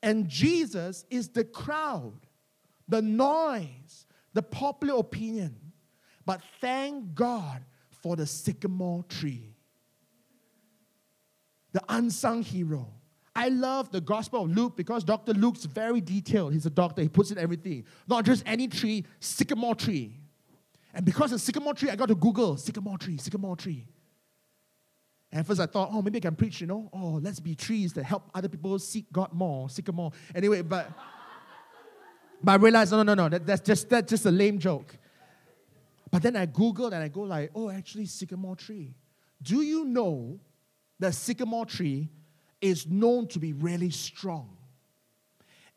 [0.02, 2.20] and Jesus is the crowd,
[2.88, 5.65] the noise, the popular opinion.
[6.26, 7.64] But thank God
[8.02, 9.54] for the sycamore tree,
[11.72, 12.88] the unsung hero.
[13.34, 15.34] I love the Gospel of Luke because Dr.
[15.34, 16.52] Luke's very detailed.
[16.52, 17.84] He's a doctor, he puts in everything.
[18.08, 20.18] Not just any tree, sycamore tree.
[20.92, 23.86] And because of sycamore tree, I got to Google sycamore tree, sycamore tree.
[25.30, 27.92] And first I thought, oh, maybe I can preach, you know, oh, let's be trees
[27.92, 30.12] that help other people seek God more, sycamore.
[30.34, 30.90] Anyway, but
[32.42, 34.96] but I realized, no, no, no, that, that's just that's just a lame joke.
[36.10, 38.94] But then I Googled and I go like, oh, actually, sycamore tree.
[39.42, 40.38] Do you know
[40.98, 42.08] that sycamore tree
[42.60, 44.56] is known to be really strong?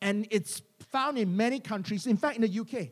[0.02, 0.62] And it's
[0.92, 2.90] found in many countries, in fact, in the UK.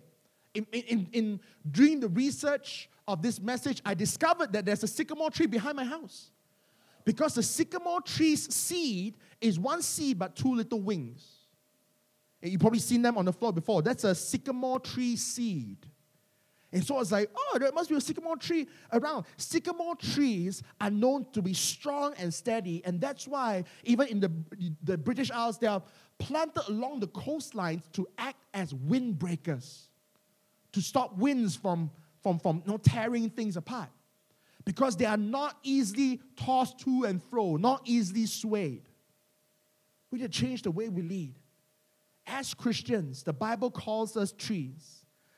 [0.53, 5.31] In, in, in, during the research of this message, I discovered that there's a sycamore
[5.31, 6.31] tree behind my house.
[7.05, 11.25] Because the sycamore tree's seed is one seed but two little wings.
[12.41, 13.81] You've probably seen them on the floor before.
[13.81, 15.77] That's a sycamore tree seed.
[16.71, 19.25] And so I was like, oh, there must be a sycamore tree around.
[19.37, 24.31] Sycamore trees are known to be strong and steady, and that's why even in the,
[24.83, 25.81] the British Isles, they are
[26.19, 29.83] planted along the coastlines to act as windbreakers,
[30.73, 31.89] to stop winds from,
[32.21, 33.89] from, from you know, tearing things apart.
[34.65, 38.81] Because they are not easily tossed to and fro, not easily swayed.
[40.11, 41.35] We need to change the way we lead.
[42.25, 44.96] As Christians, the Bible calls us trees.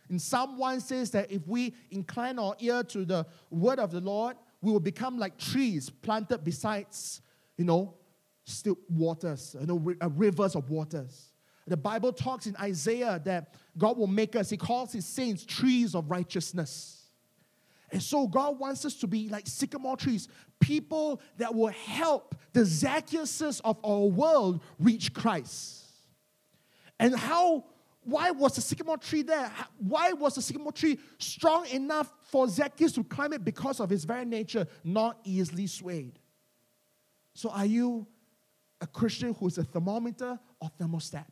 [0.09, 3.99] In Psalm 1 says that if we incline our ear to the word of the
[3.99, 7.21] Lord, we will become like trees planted besides,
[7.57, 7.95] you know,
[8.43, 11.31] still waters, you know, uh, rivers of waters.
[11.67, 15.93] The Bible talks in Isaiah that God will make us, He calls His saints trees
[15.93, 16.95] of righteousness.
[17.91, 20.27] And so God wants us to be like sycamore trees,
[20.59, 25.85] people that will help the Zacchaeuses of our world reach Christ.
[26.99, 27.65] And how
[28.03, 29.51] why was the sycamore tree there?
[29.77, 33.43] Why was the sycamore tree strong enough for Zacchaeus to climb it?
[33.43, 36.17] Because of his very nature, not easily swayed.
[37.33, 38.07] So, are you
[38.81, 41.25] a Christian who's a thermometer or thermostat?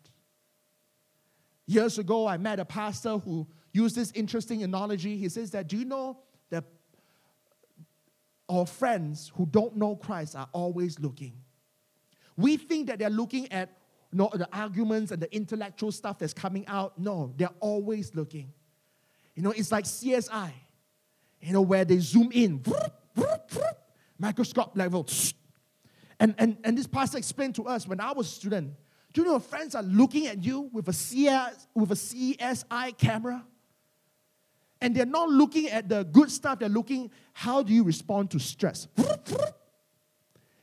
[1.65, 5.17] Years ago, I met a pastor who used this interesting analogy.
[5.17, 6.65] He says that, Do you know that
[8.49, 11.33] our friends who don't know Christ are always looking?
[12.35, 13.76] We think that they're looking at
[14.11, 16.97] no, the arguments and the intellectual stuff that's coming out.
[16.97, 18.53] No, they're always looking.
[19.35, 20.51] You know, it's like CSI,
[21.41, 22.63] you know, where they zoom in,
[24.17, 25.07] microscope level.
[26.19, 28.73] And, and, and this pastor explained to us when I was a student,
[29.13, 33.45] do you know friends are looking at you with a, CS, with a CSI camera?
[34.81, 38.39] And they're not looking at the good stuff, they're looking, how do you respond to
[38.39, 38.87] stress?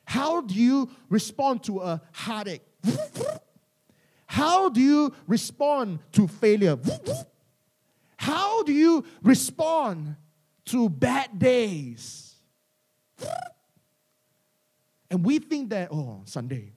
[0.05, 2.62] How do you respond to a heartache?
[4.26, 6.78] How do you respond to failure?
[8.16, 10.16] How do you respond
[10.66, 12.35] to bad days?
[15.11, 16.72] And we think that, oh, Sunday,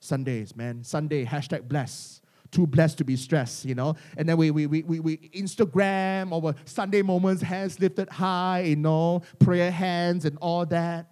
[0.00, 2.20] Sundays, man, Sunday, hashtag bless.
[2.50, 3.94] Too blessed to be stressed, you know?
[4.16, 8.76] And then we, we, we, we, we Instagram our Sunday moments, hands lifted high, you
[8.76, 11.10] know, prayer hands and all that.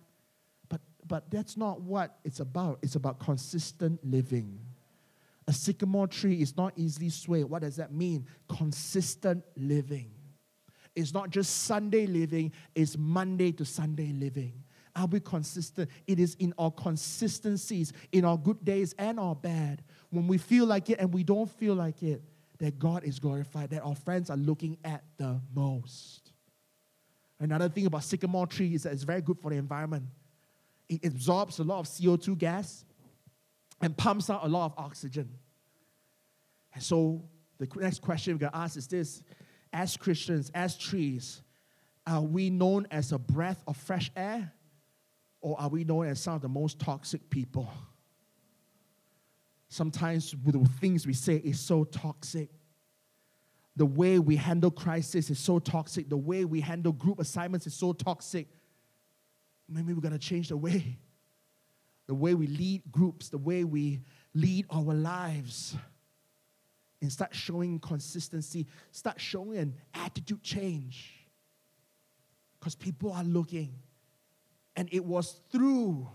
[1.09, 2.79] But that's not what it's about.
[2.83, 4.61] It's about consistent living.
[5.47, 7.47] A sycamore tree is not easily swayed.
[7.47, 8.27] What does that mean?
[8.49, 10.11] Consistent living.
[10.95, 14.53] It's not just Sunday living, it's Monday to Sunday living.
[14.97, 15.89] Are we consistent?
[16.07, 20.67] It is in our consistencies, in our good days and our bad, when we feel
[20.67, 22.21] like it and we don't feel like it,
[22.59, 26.33] that God is glorified, that our friends are looking at the most.
[27.39, 30.05] Another thing about sycamore tree is that it's very good for the environment
[30.89, 32.85] it absorbs a lot of CO2 gas
[33.81, 35.29] and pumps out a lot of oxygen.
[36.75, 37.25] And so
[37.59, 39.23] the next question we got to ask is this
[39.73, 41.43] as Christians, as trees,
[42.07, 44.53] are we known as a breath of fresh air
[45.41, 47.71] or are we known as some of the most toxic people?
[49.69, 52.49] Sometimes the things we say is so toxic.
[53.77, 56.09] The way we handle crisis is so toxic.
[56.09, 58.49] The way we handle group assignments is so toxic.
[59.69, 60.99] Maybe we're going to change the way.
[62.07, 64.01] The way we lead groups, the way we
[64.35, 65.77] lead our lives.
[67.01, 71.15] And start showing consistency, start showing an attitude change.
[72.59, 73.75] Because people are looking.
[74.75, 76.09] And it was through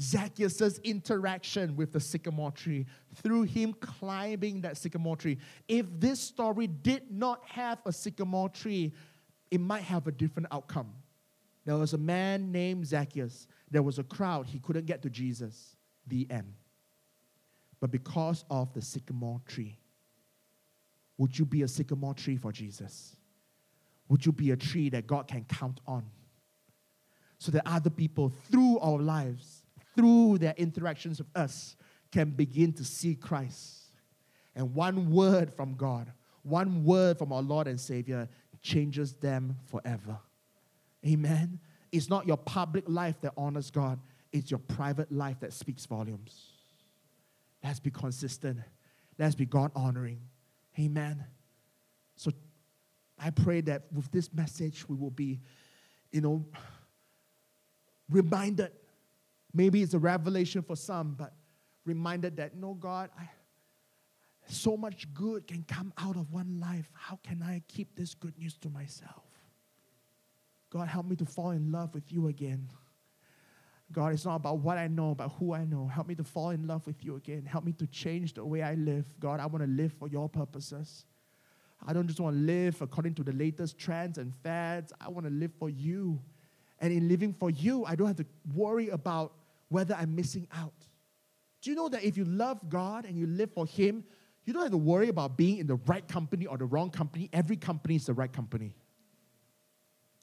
[0.00, 2.86] Zacchaeus' interaction with the sycamore tree,
[3.22, 5.38] through him climbing that sycamore tree.
[5.68, 8.92] If this story did not have a sycamore tree,
[9.50, 10.92] it might have a different outcome.
[11.64, 13.46] There was a man named Zacchaeus.
[13.70, 14.46] There was a crowd.
[14.46, 15.76] He couldn't get to Jesus.
[16.06, 16.52] The end.
[17.80, 19.78] But because of the sycamore tree,
[21.16, 23.16] would you be a sycamore tree for Jesus?
[24.08, 26.04] Would you be a tree that God can count on?
[27.38, 29.62] So that other people, through our lives,
[29.96, 31.76] through their interactions with us,
[32.10, 33.92] can begin to see Christ.
[34.54, 36.12] And one word from God,
[36.42, 38.28] one word from our Lord and Savior
[38.62, 40.18] changes them forever.
[41.06, 41.60] Amen.
[41.92, 44.00] It's not your public life that honors God,
[44.32, 46.46] it's your private life that speaks volumes.
[47.62, 48.58] Let's be consistent.
[49.18, 50.20] Let's be God honoring.
[50.78, 51.24] Amen.
[52.16, 52.32] So
[53.18, 55.40] I pray that with this message, we will be,
[56.10, 56.44] you know,
[58.10, 58.72] reminded.
[59.52, 61.32] Maybe it's a revelation for some, but
[61.84, 63.28] reminded that, no, God, I,
[64.48, 66.90] so much good can come out of one life.
[66.92, 69.22] How can I keep this good news to myself?
[70.74, 72.68] God, help me to fall in love with you again.
[73.92, 75.86] God, it's not about what I know, but who I know.
[75.86, 77.44] Help me to fall in love with you again.
[77.44, 79.06] Help me to change the way I live.
[79.20, 81.04] God, I want to live for your purposes.
[81.86, 84.92] I don't just want to live according to the latest trends and fads.
[85.00, 86.20] I want to live for you.
[86.80, 89.32] And in living for you, I don't have to worry about
[89.68, 90.74] whether I'm missing out.
[91.62, 94.02] Do you know that if you love God and you live for Him,
[94.44, 97.30] you don't have to worry about being in the right company or the wrong company.
[97.32, 98.74] Every company is the right company.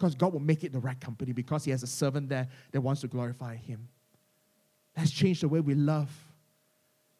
[0.01, 2.81] Because God will make it the right company because He has a servant there that
[2.81, 3.87] wants to glorify Him.
[4.97, 6.09] Let's change the way we love.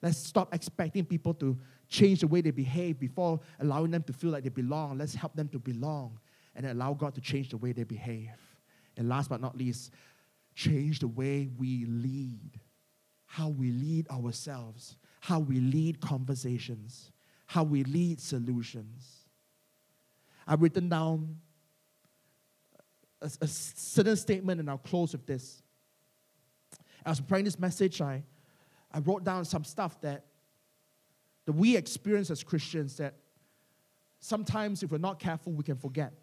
[0.01, 1.59] Let's stop expecting people to
[1.89, 4.97] change the way they behave before allowing them to feel like they belong.
[4.97, 6.17] Let's help them to belong
[6.55, 8.31] and allow God to change the way they behave.
[8.97, 9.91] And last but not least,
[10.55, 12.59] change the way we lead,
[13.27, 17.11] how we lead ourselves, how we lead conversations,
[17.45, 19.27] how we lead solutions.
[20.47, 21.37] I've written down
[23.21, 25.61] a, a certain statement, and I'll close with this.
[27.05, 28.23] As I'm preparing this message, I,
[28.91, 30.25] I wrote down some stuff that,
[31.45, 33.15] that we experience as Christians that
[34.19, 36.13] sometimes, if we're not careful, we can forget.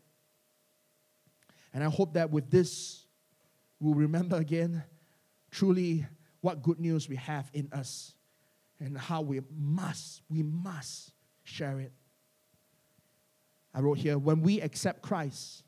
[1.74, 3.06] And I hope that with this,
[3.80, 4.82] we'll remember again
[5.50, 6.06] truly
[6.40, 8.14] what good news we have in us
[8.80, 11.92] and how we must, we must share it.
[13.74, 15.64] I wrote here when we accept Christ,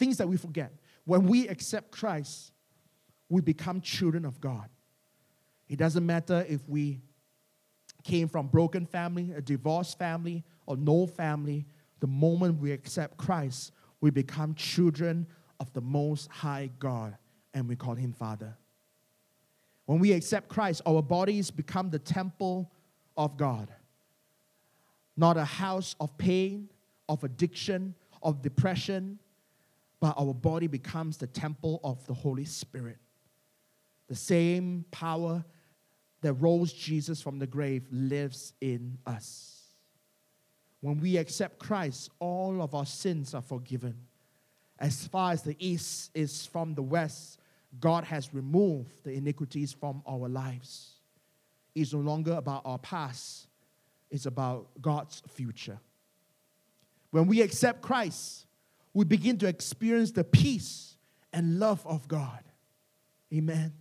[0.00, 0.72] things that we forget.
[1.04, 2.52] When we accept Christ,
[3.28, 4.68] we become children of God.
[5.68, 7.02] It doesn't matter if we
[8.02, 11.66] came from broken family, a divorced family, or no family.
[12.00, 15.26] The moment we accept Christ, we become children
[15.60, 17.16] of the Most High God,
[17.52, 18.56] and we call Him Father.
[19.84, 22.70] When we accept Christ, our bodies become the temple
[23.16, 23.68] of God,
[25.16, 26.70] not a house of pain,
[27.08, 29.18] of addiction, of depression,
[30.00, 32.98] but our body becomes the temple of the Holy Spirit.
[34.08, 35.44] The same power
[36.22, 39.60] that rose Jesus from the grave lives in us.
[40.80, 43.94] When we accept Christ, all of our sins are forgiven.
[44.78, 47.38] As far as the east is from the west,
[47.78, 50.94] God has removed the iniquities from our lives.
[51.74, 53.46] It's no longer about our past,
[54.10, 55.78] it's about God's future.
[57.10, 58.46] When we accept Christ,
[58.92, 60.96] we begin to experience the peace
[61.32, 62.42] and love of God.
[63.32, 63.72] Amen.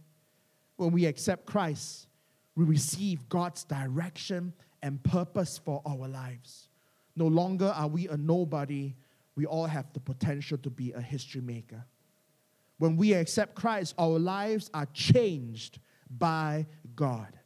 [0.76, 2.07] When we accept Christ,
[2.55, 6.70] we receive God's direction and purpose for our lives.
[7.16, 8.95] No longer are we a nobody,
[9.36, 11.84] we all have the potential to be a history maker.
[12.78, 15.80] When we accept Christ, our lives are changed
[16.10, 17.38] by God.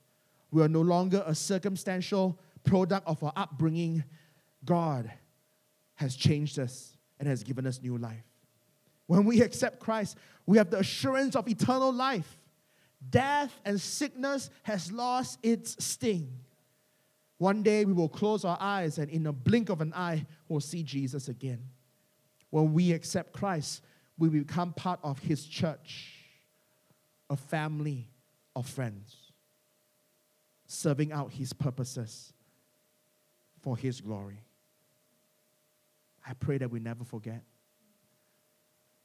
[0.51, 4.03] We are no longer a circumstantial product of our upbringing.
[4.63, 5.11] God
[5.95, 6.92] has changed us
[7.23, 8.25] and has given us new life.
[9.07, 12.37] When we accept Christ, we have the assurance of eternal life.
[13.09, 16.37] Death and sickness has lost its sting.
[17.37, 20.59] One day we will close our eyes and in a blink of an eye we'll
[20.59, 21.61] see Jesus again.
[22.49, 23.83] When we accept Christ,
[24.17, 26.11] we become part of his church,
[27.29, 28.09] a family
[28.53, 29.15] of friends.
[30.65, 32.33] serving out His purposes
[33.61, 34.41] for His glory.
[36.25, 37.43] I pray that we never forget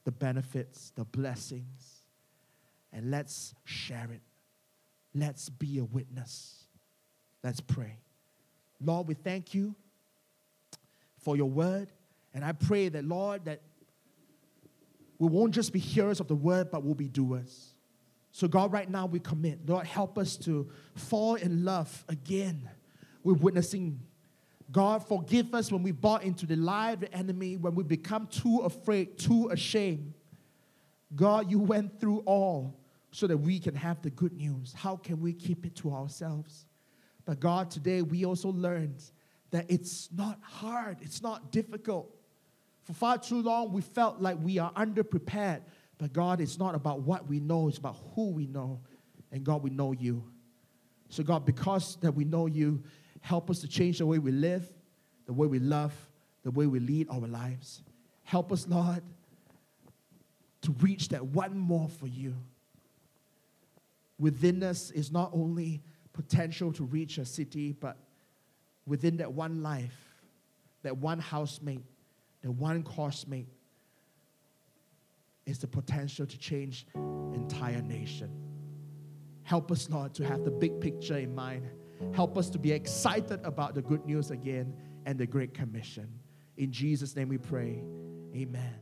[0.05, 2.03] the benefits, the blessings,
[2.93, 4.23] and let's share it.
[5.15, 6.65] Let's be a witness.
[7.43, 7.99] Let's pray.
[8.81, 9.75] Lord, we thank you
[11.19, 11.93] for your word.
[12.33, 13.61] And I pray that, Lord, that
[15.19, 17.75] we won't just be hearers of the word, but we'll be doers.
[18.31, 19.69] So, God, right now we commit.
[19.69, 22.69] Lord, help us to fall in love again
[23.25, 24.01] with witnessing.
[24.71, 28.27] God, forgive us when we bought into the lie of the enemy, when we become
[28.27, 30.15] too afraid, too ashamed.
[31.15, 32.79] God, you went through all
[33.11, 34.75] so that we can have the good news.
[34.77, 36.67] How can we keep it to ourselves?
[37.25, 39.03] But God, today we also learned
[39.51, 42.15] that it's not hard, it's not difficult.
[42.85, 45.63] For far too long, we felt like we are underprepared.
[45.97, 48.81] But God, it's not about what we know, it's about who we know.
[49.33, 50.25] And God, we know you.
[51.11, 52.83] So, God, because that we know you,
[53.21, 54.69] help us to change the way we live,
[55.27, 55.95] the way we love,
[56.43, 57.83] the way we lead our lives.
[58.25, 59.03] Help us, Lord,
[60.63, 62.35] to reach that one more for you.
[64.19, 67.97] Within us is not only potential to reach a city, but
[68.87, 69.97] within that one life,
[70.83, 71.85] that one housemate,
[72.43, 73.47] that one coursemate,
[75.47, 76.87] is the potential to change
[77.35, 78.31] entire nation.
[79.45, 81.67] Help us, Lord, to have the big picture in mind.
[82.13, 84.75] Help us to be excited about the good news again
[85.07, 86.09] and the Great Commission.
[86.57, 87.83] In Jesus' name we pray.
[88.35, 88.75] Amen.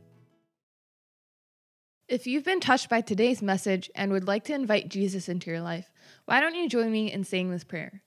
[2.07, 5.59] If you've been touched by today's message and would like to invite Jesus into your
[5.59, 5.91] life,
[6.25, 8.01] why don't you join me in saying this prayer?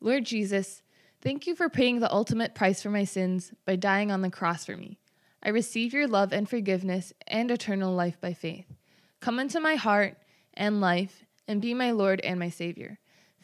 [0.00, 0.82] Lord Jesus,
[1.22, 4.66] thank you for paying the ultimate price for my sins by dying on the cross
[4.66, 4.98] for me.
[5.42, 8.66] I receive your love and forgiveness and eternal life by faith.
[9.20, 10.18] Come into my heart
[10.52, 12.98] and life and be my Lord and my Savior.